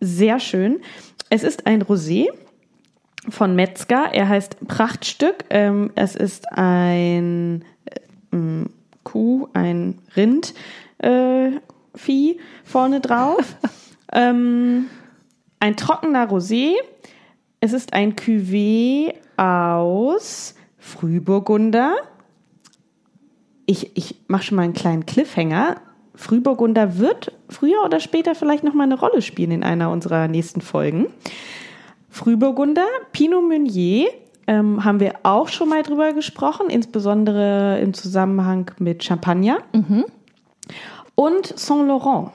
[0.00, 0.80] sehr schön.
[1.30, 2.26] Es ist ein Rosé
[3.28, 4.10] von Metzger.
[4.12, 5.44] Er heißt Prachtstück.
[5.50, 8.00] Ähm, es ist ein äh,
[8.32, 8.70] m,
[9.04, 10.54] Kuh, ein Rind
[10.98, 11.50] äh,
[11.94, 13.56] Vieh vorne drauf.
[14.12, 14.86] ähm,
[15.60, 16.74] ein trockener Rosé.
[17.60, 21.94] Es ist ein Cuvée aus Frühburgunder.
[23.66, 25.76] Ich, ich mache schon mal einen kleinen Cliffhanger.
[26.14, 30.60] Frühburgunder wird früher oder später vielleicht noch mal eine Rolle spielen in einer unserer nächsten
[30.60, 31.06] Folgen.
[32.12, 34.06] Frühburgunder, Pinot Meunier,
[34.46, 39.58] ähm, haben wir auch schon mal drüber gesprochen, insbesondere im Zusammenhang mit Champagner.
[41.14, 42.30] Und Saint Laurent.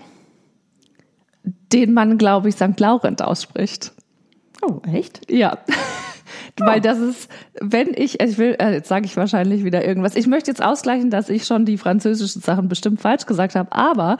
[1.71, 2.79] Den man, glaube ich, St.
[2.79, 3.93] Laurent ausspricht.
[4.63, 5.29] Oh, echt?
[5.31, 5.59] Ja.
[6.59, 7.29] Weil das ist,
[7.61, 10.15] wenn ich, ich will, äh, jetzt sage ich wahrscheinlich wieder irgendwas.
[10.15, 14.17] Ich möchte jetzt ausgleichen, dass ich schon die französischen Sachen bestimmt falsch gesagt habe, aber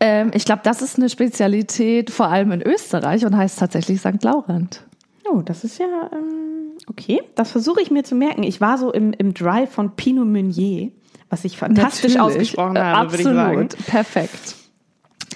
[0.00, 4.22] ähm, ich glaube, das ist eine Spezialität vor allem in Österreich und heißt tatsächlich St.
[4.22, 4.82] Laurent.
[5.30, 7.20] Oh, das ist ja ähm, okay.
[7.34, 8.42] Das versuche ich mir zu merken.
[8.42, 10.90] Ich war so im, im Drive von Pinot Meunier,
[11.30, 12.38] was ich fantastisch Natürlich.
[12.38, 13.72] ausgesprochen habe, würde ich Absolut.
[13.72, 13.84] sagen.
[13.86, 14.56] Perfekt.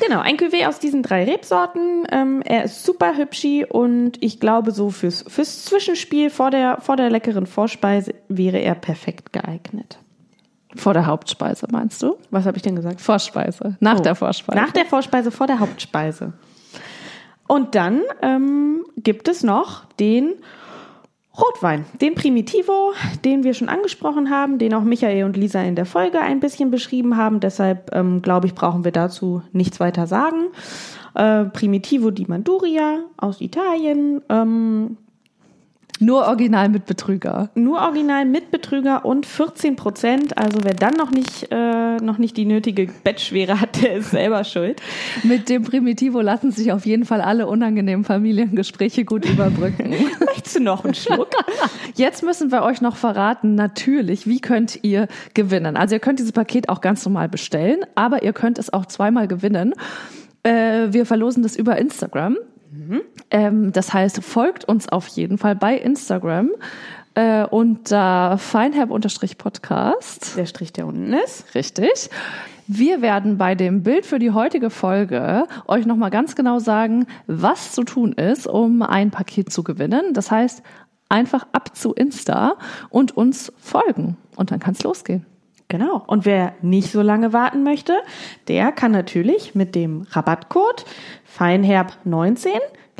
[0.01, 2.07] Genau, ein Cuvée aus diesen drei Rebsorten.
[2.11, 6.97] Ähm, er ist super hübschi und ich glaube, so fürs, fürs Zwischenspiel vor der, vor
[6.97, 9.99] der leckeren Vorspeise wäre er perfekt geeignet.
[10.77, 12.17] Vor der Hauptspeise, meinst du?
[12.31, 13.01] Was habe ich denn gesagt?
[13.01, 13.77] Vorspeise.
[13.81, 14.59] Nach Oh, der Vorspeise.
[14.59, 16.33] Nach der Vorspeise, vor der Hauptspeise.
[17.49, 20.35] Und dann ähm, gibt es noch den
[21.37, 22.93] Rotwein, den Primitivo,
[23.25, 26.71] den wir schon angesprochen haben, den auch Michael und Lisa in der Folge ein bisschen
[26.71, 27.41] beschrieben haben.
[27.41, 30.49] Deshalb ähm, glaube ich, brauchen wir dazu nichts weiter sagen.
[31.15, 34.97] Äh, Primitivo di Manduria aus Italien, ähm,
[36.03, 37.51] Nur original mit Betrüger.
[37.55, 40.39] nur original mit Betrüger und 14 Prozent.
[40.39, 44.45] Also wer dann noch nicht, äh, noch nicht die nötige Bettschwere hat, der ist selber
[44.45, 44.81] schuld.
[45.23, 49.91] Mit dem Primitivo lassen sich auf jeden Fall alle unangenehmen Familiengespräche gut überbrücken.
[50.27, 51.29] Möchtest du noch einen Schluck?
[51.95, 55.77] Jetzt müssen wir euch noch verraten, natürlich, wie könnt ihr gewinnen.
[55.77, 59.29] Also ihr könnt dieses Paket auch ganz normal bestellen, aber ihr könnt es auch zweimal
[59.29, 59.75] gewinnen.
[60.43, 62.39] Äh, wir verlosen das über Instagram.
[63.31, 66.51] Ähm, das heißt, folgt uns auf jeden Fall bei Instagram
[67.15, 70.37] äh, unter feinherb-podcast.
[70.37, 71.55] Der Strich, der unten ist.
[71.55, 72.11] Richtig.
[72.67, 77.73] Wir werden bei dem Bild für die heutige Folge euch nochmal ganz genau sagen, was
[77.73, 80.15] zu tun ist, um ein Paket zu gewinnen.
[80.15, 80.63] Das heißt,
[81.09, 82.57] einfach ab zu Insta
[82.89, 84.17] und uns folgen.
[84.37, 85.27] Und dann kann es losgehen.
[85.67, 86.03] Genau.
[86.07, 87.95] Und wer nicht so lange warten möchte,
[88.49, 90.85] der kann natürlich mit dem Rabattcode
[91.39, 92.49] Feinherb19,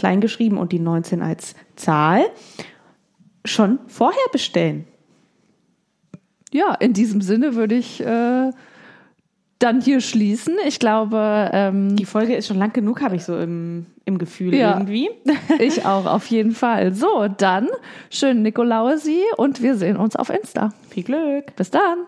[0.01, 2.25] klein geschrieben und die 19 als Zahl,
[3.45, 4.87] schon vorher bestellen.
[6.53, 8.51] Ja, in diesem Sinne würde ich äh,
[9.59, 10.57] dann hier schließen.
[10.67, 11.51] Ich glaube.
[11.53, 15.11] Ähm, die Folge ist schon lang genug, habe ich so im, im Gefühl ja, irgendwie.
[15.59, 16.95] ich auch, auf jeden Fall.
[16.95, 17.69] So, dann
[18.09, 20.71] schönen Nikolausi und wir sehen uns auf Insta.
[20.89, 21.55] Viel Glück.
[21.57, 22.07] Bis dann.